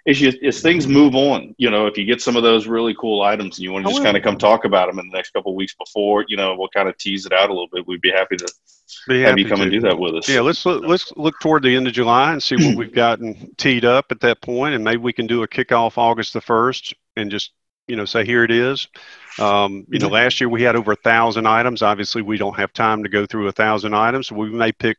as, 0.07 0.19
you, 0.19 0.33
as 0.43 0.61
things 0.61 0.87
move 0.87 1.13
on, 1.13 1.53
you 1.57 1.69
know, 1.69 1.85
if 1.85 1.97
you 1.97 2.05
get 2.05 2.21
some 2.21 2.35
of 2.35 2.43
those 2.43 2.65
really 2.65 2.95
cool 2.99 3.21
items 3.21 3.57
and 3.57 3.63
you 3.63 3.71
want 3.71 3.85
to 3.85 3.91
just 3.91 4.03
kind 4.03 4.17
of 4.17 4.23
come 4.23 4.37
talk 4.37 4.65
about 4.65 4.87
them 4.87 4.97
in 4.97 5.07
the 5.07 5.15
next 5.15 5.31
couple 5.31 5.53
weeks 5.53 5.75
before, 5.75 6.25
you 6.27 6.37
know, 6.37 6.55
we'll 6.55 6.69
kind 6.69 6.89
of 6.89 6.97
tease 6.97 7.25
it 7.25 7.33
out 7.33 7.49
a 7.49 7.53
little 7.53 7.69
bit. 7.71 7.87
We'd 7.87 8.01
be 8.01 8.11
happy 8.11 8.37
to 8.37 8.51
be 9.07 9.21
have 9.21 9.37
you 9.37 9.47
come 9.47 9.57
to. 9.57 9.63
and 9.63 9.71
do 9.71 9.81
that 9.81 9.97
with 9.97 10.15
us. 10.15 10.29
Yeah, 10.29 10.41
let's 10.41 10.65
look, 10.65 10.83
let's 10.85 11.11
look 11.15 11.39
toward 11.39 11.63
the 11.63 11.75
end 11.75 11.87
of 11.87 11.93
July 11.93 12.33
and 12.33 12.41
see 12.41 12.55
what 12.55 12.75
we've 12.75 12.93
gotten 12.93 13.53
teed 13.57 13.85
up 13.85 14.11
at 14.11 14.19
that 14.21 14.41
point, 14.41 14.75
and 14.75 14.83
maybe 14.83 14.97
we 14.97 15.13
can 15.13 15.27
do 15.27 15.43
a 15.43 15.47
kickoff 15.47 15.97
August 15.97 16.33
the 16.33 16.41
first 16.41 16.93
and 17.15 17.31
just 17.31 17.51
you 17.87 17.95
know 17.95 18.05
say 18.05 18.25
here 18.25 18.43
it 18.43 18.51
is. 18.51 18.87
Um, 19.39 19.85
you 19.89 19.99
know, 19.99 20.07
last 20.07 20.41
year 20.41 20.49
we 20.49 20.63
had 20.63 20.75
over 20.75 20.91
a 20.91 20.97
thousand 20.97 21.47
items. 21.47 21.81
Obviously, 21.81 22.21
we 22.21 22.37
don't 22.37 22.57
have 22.57 22.73
time 22.73 23.03
to 23.03 23.09
go 23.09 23.25
through 23.25 23.47
a 23.47 23.51
thousand 23.51 23.93
items, 23.93 24.27
so 24.27 24.35
we 24.35 24.49
may 24.49 24.71
pick 24.71 24.97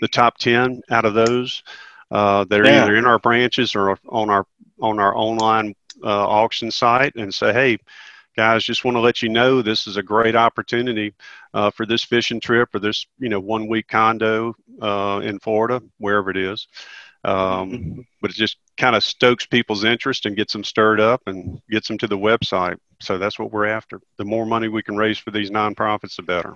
the 0.00 0.08
top 0.08 0.38
ten 0.38 0.80
out 0.90 1.04
of 1.04 1.14
those 1.14 1.62
uh, 2.10 2.44
that 2.44 2.60
are 2.60 2.64
yeah. 2.64 2.84
either 2.84 2.96
in 2.96 3.06
our 3.06 3.18
branches 3.18 3.74
or 3.74 3.98
on 4.08 4.30
our 4.30 4.46
on 4.80 4.98
our 4.98 5.16
online 5.16 5.74
uh, 6.02 6.28
auction 6.28 6.70
site 6.70 7.14
and 7.16 7.32
say, 7.32 7.52
hey, 7.52 7.78
guys, 8.36 8.64
just 8.64 8.84
want 8.84 8.96
to 8.96 9.00
let 9.00 9.22
you 9.22 9.28
know 9.28 9.62
this 9.62 9.86
is 9.86 9.96
a 9.96 10.02
great 10.02 10.36
opportunity 10.36 11.14
uh, 11.54 11.70
for 11.70 11.86
this 11.86 12.04
fishing 12.04 12.40
trip 12.40 12.74
or 12.74 12.78
this 12.78 13.06
you 13.18 13.28
know 13.28 13.40
one 13.40 13.66
week 13.68 13.88
condo 13.88 14.54
uh, 14.80 15.20
in 15.22 15.38
Florida, 15.40 15.82
wherever 15.98 16.30
it 16.30 16.36
is. 16.36 16.68
Um, 17.24 17.70
mm-hmm. 17.70 18.00
but 18.22 18.30
it 18.30 18.34
just 18.34 18.58
kind 18.76 18.94
of 18.94 19.02
stokes 19.02 19.46
people's 19.46 19.82
interest 19.82 20.26
and 20.26 20.36
gets 20.36 20.52
them 20.52 20.62
stirred 20.62 21.00
up 21.00 21.22
and 21.26 21.60
gets 21.68 21.88
them 21.88 21.98
to 21.98 22.06
the 22.06 22.16
website. 22.16 22.76
So 23.00 23.18
that's 23.18 23.36
what 23.36 23.50
we're 23.50 23.66
after. 23.66 24.00
The 24.16 24.24
more 24.24 24.46
money 24.46 24.68
we 24.68 24.82
can 24.82 24.96
raise 24.96 25.18
for 25.18 25.32
these 25.32 25.50
nonprofits, 25.50 26.14
the 26.16 26.22
better. 26.22 26.54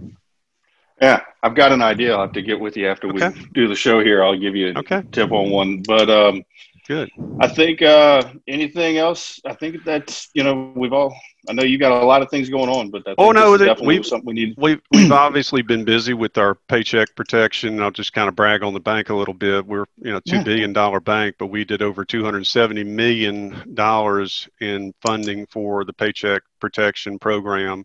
Yeah, 1.00 1.22
I've 1.42 1.54
got 1.54 1.72
an 1.72 1.82
idea. 1.82 2.12
I'll 2.12 2.20
have 2.20 2.32
to 2.32 2.42
get 2.42 2.60
with 2.60 2.76
you 2.76 2.86
after 2.86 3.08
okay. 3.08 3.30
we 3.30 3.46
do 3.54 3.68
the 3.68 3.74
show 3.74 4.00
here. 4.00 4.22
I'll 4.22 4.38
give 4.38 4.54
you 4.54 4.68
a 4.68 4.78
okay. 4.80 5.02
tip 5.10 5.32
on 5.32 5.50
one. 5.50 5.82
But 5.82 6.10
um, 6.10 6.44
good. 6.86 7.10
I 7.40 7.48
think 7.48 7.80
uh, 7.80 8.22
anything 8.46 8.98
else? 8.98 9.40
I 9.46 9.54
think 9.54 9.82
that's 9.84 10.28
you 10.34 10.44
know 10.44 10.72
we've 10.76 10.92
all. 10.92 11.16
I 11.48 11.52
know 11.52 11.62
you 11.62 11.78
got 11.78 11.92
a 11.92 12.04
lot 12.04 12.22
of 12.22 12.30
things 12.30 12.50
going 12.50 12.68
on, 12.68 12.90
but 12.90 13.02
oh 13.18 13.32
no, 13.32 13.56
definitely 13.56 14.02
something 14.02 14.26
we 14.26 14.32
need. 14.34 14.54
We've 14.58 14.80
we've 14.90 15.12
obviously 15.12 15.62
been 15.62 15.84
busy 15.84 16.12
with 16.12 16.36
our 16.38 16.54
paycheck 16.54 17.14
protection. 17.14 17.80
I'll 17.80 17.90
just 17.90 18.12
kind 18.12 18.28
of 18.28 18.36
brag 18.36 18.62
on 18.62 18.74
the 18.74 18.80
bank 18.80 19.08
a 19.08 19.14
little 19.14 19.34
bit. 19.34 19.66
We're 19.66 19.86
you 19.98 20.12
know 20.12 20.20
two 20.20 20.36
yeah. 20.36 20.42
billion 20.42 20.72
dollar 20.72 21.00
bank, 21.00 21.36
but 21.38 21.46
we 21.46 21.64
did 21.64 21.82
over 21.82 22.04
two 22.04 22.24
hundred 22.24 22.46
seventy 22.46 22.84
million 22.84 23.74
dollars 23.74 24.48
in 24.60 24.92
funding 25.00 25.46
for 25.46 25.84
the 25.84 25.92
paycheck 25.92 26.42
protection 26.60 27.18
program 27.18 27.84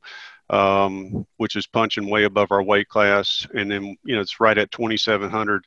um, 0.49 1.25
which 1.37 1.55
is 1.55 1.67
punching 1.67 2.09
way 2.09 2.23
above 2.23 2.51
our 2.51 2.63
weight 2.63 2.87
class. 2.87 3.47
And 3.53 3.69
then, 3.71 3.97
you 4.03 4.15
know, 4.15 4.21
it's 4.21 4.39
right 4.39 4.57
at 4.57 4.71
2,700, 4.71 5.65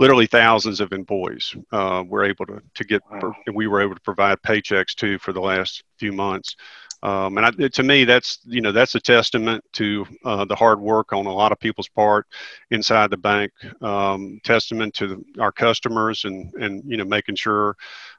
literally 0.00 0.26
thousands 0.26 0.80
of 0.80 0.92
employees 0.92 1.54
uh, 1.72 2.02
we're 2.08 2.24
able 2.24 2.46
to, 2.46 2.60
to 2.74 2.84
get, 2.84 3.02
wow. 3.10 3.34
we 3.52 3.66
were 3.66 3.82
able 3.82 3.94
to 3.94 4.00
provide 4.00 4.40
paychecks 4.40 4.94
to 4.94 5.18
for 5.18 5.34
the 5.34 5.40
last 5.40 5.84
few 5.98 6.10
months. 6.10 6.56
Um, 7.02 7.38
and 7.38 7.46
I, 7.46 7.68
to 7.68 7.82
me, 7.82 8.04
that's 8.04 8.40
you 8.44 8.60
know 8.60 8.72
that's 8.72 8.94
a 8.94 9.00
testament 9.00 9.64
to 9.74 10.06
uh, 10.24 10.44
the 10.44 10.54
hard 10.54 10.80
work 10.80 11.14
on 11.14 11.24
a 11.24 11.32
lot 11.32 11.50
of 11.50 11.58
people's 11.58 11.88
part 11.88 12.26
inside 12.70 13.10
the 13.10 13.16
bank. 13.16 13.52
Um, 13.80 14.38
testament 14.44 14.92
to 14.94 15.06
the, 15.06 15.24
our 15.40 15.52
customers 15.52 16.26
and 16.26 16.52
and 16.54 16.82
you 16.86 16.98
know 16.98 17.04
making 17.04 17.36
sure 17.36 17.74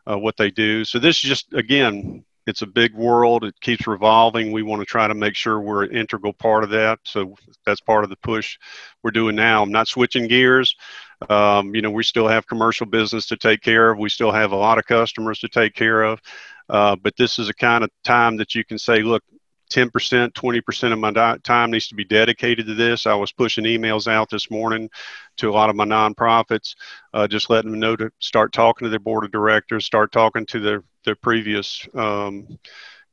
uh, 0.09 0.17
what 0.17 0.35
they 0.35 0.49
do. 0.49 0.83
So 0.83 0.97
this 0.97 1.17
is 1.17 1.21
just 1.21 1.53
again 1.53 2.23
it's 2.47 2.61
a 2.61 2.67
big 2.67 2.93
world. 2.93 3.43
It 3.43 3.59
keeps 3.61 3.87
revolving. 3.87 4.51
We 4.51 4.63
want 4.63 4.81
to 4.81 4.85
try 4.85 5.07
to 5.07 5.13
make 5.13 5.35
sure 5.35 5.59
we're 5.59 5.83
an 5.83 5.95
integral 5.95 6.33
part 6.33 6.63
of 6.63 6.69
that. 6.71 6.99
So 7.03 7.35
that's 7.65 7.81
part 7.81 8.03
of 8.03 8.09
the 8.09 8.17
push 8.17 8.57
we're 9.03 9.11
doing 9.11 9.35
now. 9.35 9.61
I'm 9.61 9.71
not 9.71 9.87
switching 9.87 10.27
gears. 10.27 10.75
Um, 11.29 11.75
you 11.75 11.81
know, 11.81 11.91
we 11.91 12.03
still 12.03 12.27
have 12.27 12.47
commercial 12.47 12.87
business 12.87 13.27
to 13.27 13.37
take 13.37 13.61
care 13.61 13.91
of. 13.91 13.99
We 13.99 14.09
still 14.09 14.31
have 14.31 14.51
a 14.51 14.55
lot 14.55 14.79
of 14.79 14.85
customers 14.85 15.39
to 15.39 15.47
take 15.47 15.75
care 15.75 16.03
of. 16.03 16.19
Uh, 16.67 16.95
but 16.95 17.15
this 17.17 17.37
is 17.37 17.49
a 17.49 17.53
kind 17.53 17.83
of 17.83 17.89
time 18.03 18.37
that 18.37 18.55
you 18.55 18.63
can 18.63 18.79
say, 18.79 19.01
look, 19.01 19.23
10%, 19.71 20.31
20% 20.31 20.93
of 20.93 20.99
my 20.99 21.37
time 21.43 21.71
needs 21.71 21.87
to 21.87 21.95
be 21.95 22.03
dedicated 22.03 22.67
to 22.67 22.75
this. 22.75 23.05
I 23.05 23.15
was 23.15 23.31
pushing 23.31 23.65
emails 23.65 24.07
out 24.07 24.29
this 24.29 24.51
morning 24.51 24.89
to 25.37 25.49
a 25.49 25.53
lot 25.53 25.69
of 25.69 25.75
my 25.75 25.85
nonprofits, 25.85 26.75
uh, 27.13 27.27
just 27.27 27.49
letting 27.49 27.71
them 27.71 27.79
know 27.79 27.95
to 27.95 28.11
start 28.19 28.53
talking 28.53 28.85
to 28.85 28.89
their 28.89 28.99
board 28.99 29.23
of 29.23 29.31
directors, 29.31 29.85
start 29.85 30.11
talking 30.11 30.45
to 30.47 30.59
their, 30.59 30.83
their 31.05 31.15
previous 31.15 31.87
um, 31.95 32.59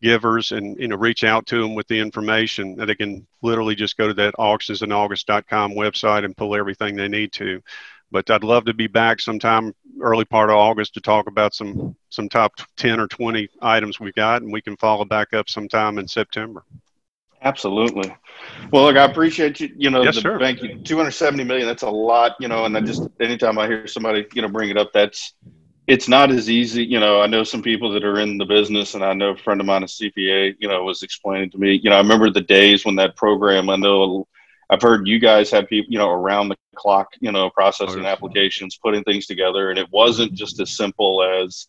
givers 0.01 0.53
and 0.53 0.79
you 0.79 0.87
know 0.87 0.97
reach 0.97 1.25
out 1.25 1.47
to 1.47 1.61
them 1.61 1.75
with 1.75 1.87
the 1.89 1.99
information 1.99 2.79
and 2.79 2.89
they 2.89 2.95
can 2.95 3.27
literally 3.43 3.75
just 3.75 3.97
go 3.97 4.07
to 4.07 4.15
that 4.15 4.35
auctionsinAugust.com 4.39 5.73
website 5.73 6.25
and 6.25 6.37
pull 6.37 6.55
everything 6.55 6.95
they 6.95 7.09
need 7.09 7.33
to 7.33 7.61
but 8.11 8.31
I'd 8.31 8.45
love 8.45 8.65
to 8.67 8.75
be 8.75 8.87
back 8.87 9.21
sometime 9.21 9.75
early 10.01 10.25
part 10.25 10.51
of 10.51 10.57
August 10.57 10.95
to 10.95 11.01
talk 11.01 11.27
about 11.27 11.55
some 11.55 11.97
some 12.11 12.29
top 12.29 12.53
10 12.77 13.01
or 13.01 13.09
20 13.09 13.49
items 13.61 14.01
we 14.01 14.13
got 14.13 14.43
and 14.43 14.53
we 14.53 14.61
can 14.61 14.77
follow 14.77 15.05
back 15.05 15.33
up 15.35 15.49
sometime 15.49 15.99
in 15.99 16.07
September. 16.07 16.65
Absolutely. 17.43 18.13
Well, 18.73 18.85
look, 18.85 18.97
I 18.97 19.05
appreciate 19.05 19.61
you. 19.61 19.71
You 19.77 19.91
know, 19.91 20.03
yes, 20.03 20.17
the 20.17 20.23
sir. 20.23 20.39
bank, 20.39 20.59
270 20.85 21.45
million. 21.45 21.67
That's 21.67 21.85
a 21.85 21.91
lot. 21.91 22.35
You 22.41 22.49
know, 22.49 22.65
and 22.65 22.77
I 22.77 22.81
just 22.81 23.03
anytime 23.21 23.59
I 23.59 23.67
hear 23.67 23.87
somebody, 23.87 24.27
you 24.35 24.43
know, 24.43 24.49
bring 24.49 24.71
it 24.71 24.77
up, 24.77 24.93
that's 24.93 25.35
it's 25.87 26.09
not 26.09 26.31
as 26.31 26.51
easy. 26.51 26.85
You 26.85 26.99
know, 26.99 27.21
I 27.21 27.27
know 27.27 27.45
some 27.45 27.63
people 27.63 27.91
that 27.93 28.05
are 28.05 28.21
in 28.21 28.39
the 28.39 28.45
business, 28.45 28.95
and 28.95 29.05
I 29.05 29.13
know 29.13 29.31
a 29.31 29.37
friend 29.37 29.61
of 29.61 29.67
mine, 29.67 29.85
a 29.85 29.87
CPA, 29.87 30.57
you 30.59 30.69
know, 30.69 30.83
was 30.83 31.03
explaining 31.03 31.51
to 31.51 31.59
me. 31.59 31.81
You 31.83 31.91
know, 31.91 31.97
I 31.97 32.01
remember 32.01 32.29
the 32.31 32.41
days 32.41 32.85
when 32.85 32.97
that 32.97 33.17
program. 33.17 33.71
I 33.71 33.77
know 33.77 34.27
I've 34.71 34.83
heard 34.83 35.07
you 35.07 35.19
guys 35.19 35.51
had 35.51 35.69
people, 35.69 35.91
you 35.91 35.99
know, 35.99 36.11
around 36.11 36.49
the 36.49 36.57
clock, 36.77 37.09
you 37.21 37.33
know, 37.33 37.51
processing 37.51 38.05
oh, 38.05 38.09
applications, 38.09 38.79
putting 38.83 39.03
things 39.05 39.27
together, 39.27 39.71
and 39.71 39.79
it 39.79 39.91
wasn't 39.91 40.35
just 40.35 40.61
as 40.61 40.77
simple 40.77 41.23
as, 41.23 41.69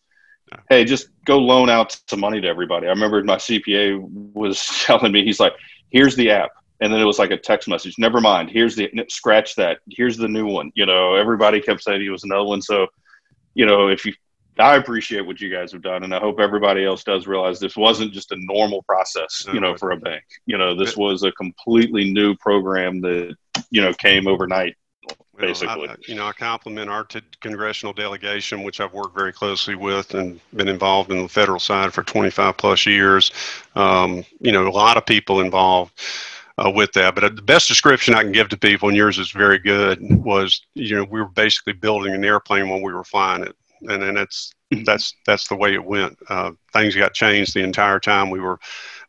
hey, 0.70 0.84
just 0.84 1.10
go 1.26 1.38
loan 1.38 1.70
out 1.70 1.98
some 2.10 2.20
money 2.20 2.42
to 2.42 2.48
everybody. 2.48 2.88
I 2.88 2.92
remember 2.92 3.24
my 3.24 3.38
CPA 3.38 4.34
was 4.34 4.66
telling 4.86 5.12
me, 5.12 5.24
he's 5.24 5.40
like, 5.40 5.54
here's 5.92 6.16
the 6.16 6.30
app. 6.32 6.52
And 6.82 6.94
then 6.94 7.02
it 7.02 7.06
was 7.06 7.20
like 7.20 7.32
a 7.32 7.38
text 7.38 7.68
message. 7.68 7.96
Never 7.98 8.22
mind. 8.22 8.50
Here's 8.50 8.76
the 8.76 8.90
scratch 9.10 9.56
that. 9.56 9.80
Here's 9.90 10.16
the 10.16 10.30
new 10.30 10.46
one. 10.46 10.72
You 10.76 10.86
know, 10.86 11.16
everybody 11.16 11.60
kept 11.60 11.84
saying 11.84 12.02
he 12.02 12.10
was 12.10 12.24
another 12.24 12.46
one. 12.46 12.62
So, 12.62 12.88
you 13.54 13.66
know, 13.66 13.90
if 13.90 14.06
you 14.06 14.14
I 14.60 14.76
appreciate 14.76 15.26
what 15.26 15.40
you 15.40 15.50
guys 15.50 15.72
have 15.72 15.82
done, 15.82 16.04
and 16.04 16.14
I 16.14 16.20
hope 16.20 16.40
everybody 16.40 16.84
else 16.84 17.04
does 17.04 17.28
realize 17.28 17.60
this 17.60 17.78
wasn't 17.78 18.12
just 18.12 18.32
a 18.32 18.36
normal 18.38 18.84
process, 18.84 19.46
you 19.54 19.60
know, 19.60 19.76
for 19.76 19.92
a 19.92 19.98
bank. 19.98 20.24
You 20.46 20.58
know, 20.58 20.76
this 20.76 20.98
was 20.98 21.24
a 21.24 21.32
completely 21.34 22.12
new 22.12 22.36
program 22.36 23.02
that 23.02 23.36
you 23.70 23.82
know 23.82 23.94
came 23.94 24.28
overnight. 24.28 24.76
Basically, 25.38 25.88
well, 25.88 25.92
I, 25.92 25.96
you 26.06 26.16
know, 26.16 26.26
I 26.26 26.34
compliment 26.34 26.90
our 26.90 27.06
t- 27.06 27.22
congressional 27.40 27.94
delegation, 27.94 28.64
which 28.64 28.82
I've 28.82 28.94
worked 28.94 29.16
very 29.16 29.32
closely 29.32 29.76
with 29.76 30.14
and 30.14 30.42
been 30.54 30.68
involved 30.68 31.12
in 31.12 31.24
the 31.24 31.30
federal 31.30 31.60
side 31.60 31.94
for 31.94 32.04
25 32.04 32.58
plus 32.58 32.86
years. 32.86 33.32
Um, 33.76 34.26
you 34.42 34.52
know, 34.52 34.68
a 34.68 34.70
lot 34.70 34.98
of 34.98 35.06
people 35.06 35.40
involved. 35.40 35.94
Uh, 36.58 36.70
with 36.70 36.92
that. 36.92 37.16
But 37.16 37.24
uh, 37.24 37.30
the 37.30 37.42
best 37.42 37.70
description 37.70 38.14
I 38.14 38.22
can 38.22 38.34
give 38.34 38.50
to 38.50 38.58
people, 38.58 38.90
and 38.90 38.98
yours 38.98 39.18
is 39.18 39.32
very 39.32 39.60
good, 39.60 40.02
was 40.02 40.62
you 40.74 40.98
know 40.98 41.06
we 41.06 41.22
were 41.22 41.30
basically 41.30 41.72
building 41.72 42.14
an 42.14 42.26
airplane 42.26 42.68
when 42.68 42.82
we 42.82 42.92
were 42.92 43.06
flying 43.06 43.44
it 43.44 43.56
and 43.82 44.02
then 44.02 44.16
mm-hmm. 44.16 44.84
that's 44.84 45.14
that's 45.26 45.48
the 45.48 45.56
way 45.56 45.74
it 45.74 45.84
went. 45.84 46.18
Uh, 46.28 46.52
things 46.74 46.96
got 46.96 47.14
changed 47.14 47.54
the 47.54 47.64
entire 47.64 48.00
time 48.00 48.30
we 48.30 48.40
were 48.40 48.60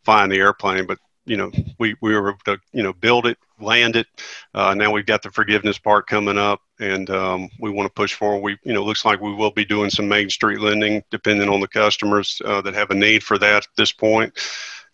flying 0.04 0.30
the 0.30 0.38
airplane, 0.38 0.87
but 0.87 0.98
you 1.26 1.37
know 1.37 1.50
we 1.78 1.94
we 2.00 2.14
were 2.14 2.30
able 2.30 2.38
to 2.44 2.59
you 2.72 2.83
know 2.83 2.92
build 2.92 3.26
it, 3.26 3.38
land 3.61 3.96
it. 3.96 4.06
Uh, 4.54 4.74
now 4.74 4.90
we've 4.90 5.06
got 5.06 5.22
the 5.22 5.30
forgiveness 5.30 5.78
part 5.78 6.06
coming 6.06 6.38
up, 6.38 6.61
and 6.78 7.11
um, 7.11 7.48
we 7.61 7.70
want 7.70 7.87
to 7.87 7.94
push 7.94 8.14
forward. 8.14 8.42
We 8.42 8.59
you 8.64 8.72
know 8.72 8.85
looks 8.85 9.04
like 9.04 9.20
we 9.20 9.35
will 9.35 9.50
be 9.50 9.64
doing 9.64 9.90
some 9.90 10.09
main 10.09 10.30
street 10.30 10.61
lending, 10.61 11.02
depending 11.11 11.48
on 11.48 11.61
the 11.61 11.68
customers 11.68 12.40
uh, 12.44 12.61
that 12.62 12.74
have 12.74 12.90
a 12.90 12.94
need 12.94 13.22
for 13.22 13.38
that 13.38 13.64
at 13.64 13.76
this 13.76 13.92
point. 13.92 14.33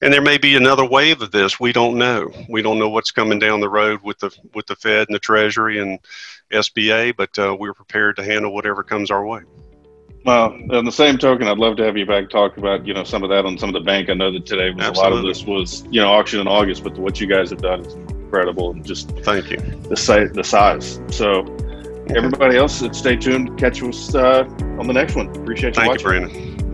And 0.03 0.12
there 0.12 0.21
may 0.21 0.37
be 0.37 0.57
another 0.57 0.85
wave 0.85 1.23
of 1.23 1.31
this. 1.31 1.59
We 1.59 1.73
don't 1.73 1.97
know. 1.97 2.31
We 2.51 2.61
don't 2.61 2.79
know 2.79 2.91
what's 2.91 3.11
coming 3.11 3.39
down 3.39 3.61
the 3.61 3.69
road 3.69 4.01
with 4.03 4.19
the 4.19 4.37
with 4.55 4.67
the 4.67 4.77
Fed 4.77 5.09
and 5.09 5.15
the 5.15 5.21
Treasury 5.21 5.79
and 5.79 5.99
SBA, 6.53 7.17
but 7.17 7.39
uh, 7.39 7.57
we're 7.59 7.75
prepared 7.75 8.17
to 8.17 8.25
handle 8.25 8.53
whatever 8.53 8.83
comes 8.83 9.11
our 9.11 9.25
way. 9.25 9.41
Well, 10.27 10.59
on 10.73 10.85
the 10.85 10.91
same 10.91 11.19
token, 11.19 11.47
I'd 11.47 11.59
love 11.59 11.77
to 11.77 11.85
have 11.85 11.97
you 11.97 12.05
back 12.05 12.29
talk 12.31 12.57
about 12.57 12.85
you 12.85 12.93
know 12.93 13.05
some 13.05 13.23
of 13.23 13.31
that 13.31 13.47
on 13.47 13.57
some 13.57 13.69
of 13.69 13.75
the 13.75 13.81
bank. 13.81 14.11
I 14.11 14.15
know 14.15 14.33
that 14.33 14.45
today 14.45 14.71
was 14.71 14.85
Absolutely. 14.85 15.01
a 15.01 15.15
lot 15.15 15.19
of 15.19 15.25
this 15.25 15.45
was 15.45 15.85
you 15.89 16.01
know 16.01 16.09
auction 16.09 16.41
in 16.41 16.49
August, 16.49 16.83
but 16.83 16.99
what 16.99 17.21
you 17.21 17.29
guys 17.29 17.51
have 17.51 17.62
done 17.62 17.83
is 17.83 17.95
incredible 17.95 18.73
and 18.73 18.85
just 18.85 19.09
thank 19.21 19.51
you 19.51 19.59
the 19.89 19.97
size 19.97 20.33
the 20.33 20.43
size. 20.43 21.01
So 21.11 21.43
everybody 22.17 22.57
else, 22.57 22.83
stay 22.91 23.15
tuned. 23.15 23.57
Catch 23.57 23.85
us 23.85 24.17
uh, 24.17 24.43
on 24.81 24.89
the 24.89 24.93
next 24.93 25.15
one. 25.15 25.29
Appreciate 25.29 25.77
you 25.77 25.83
thank 25.83 25.91
watching. 25.91 26.23
you, 26.23 26.29
Brandon. 26.29 26.65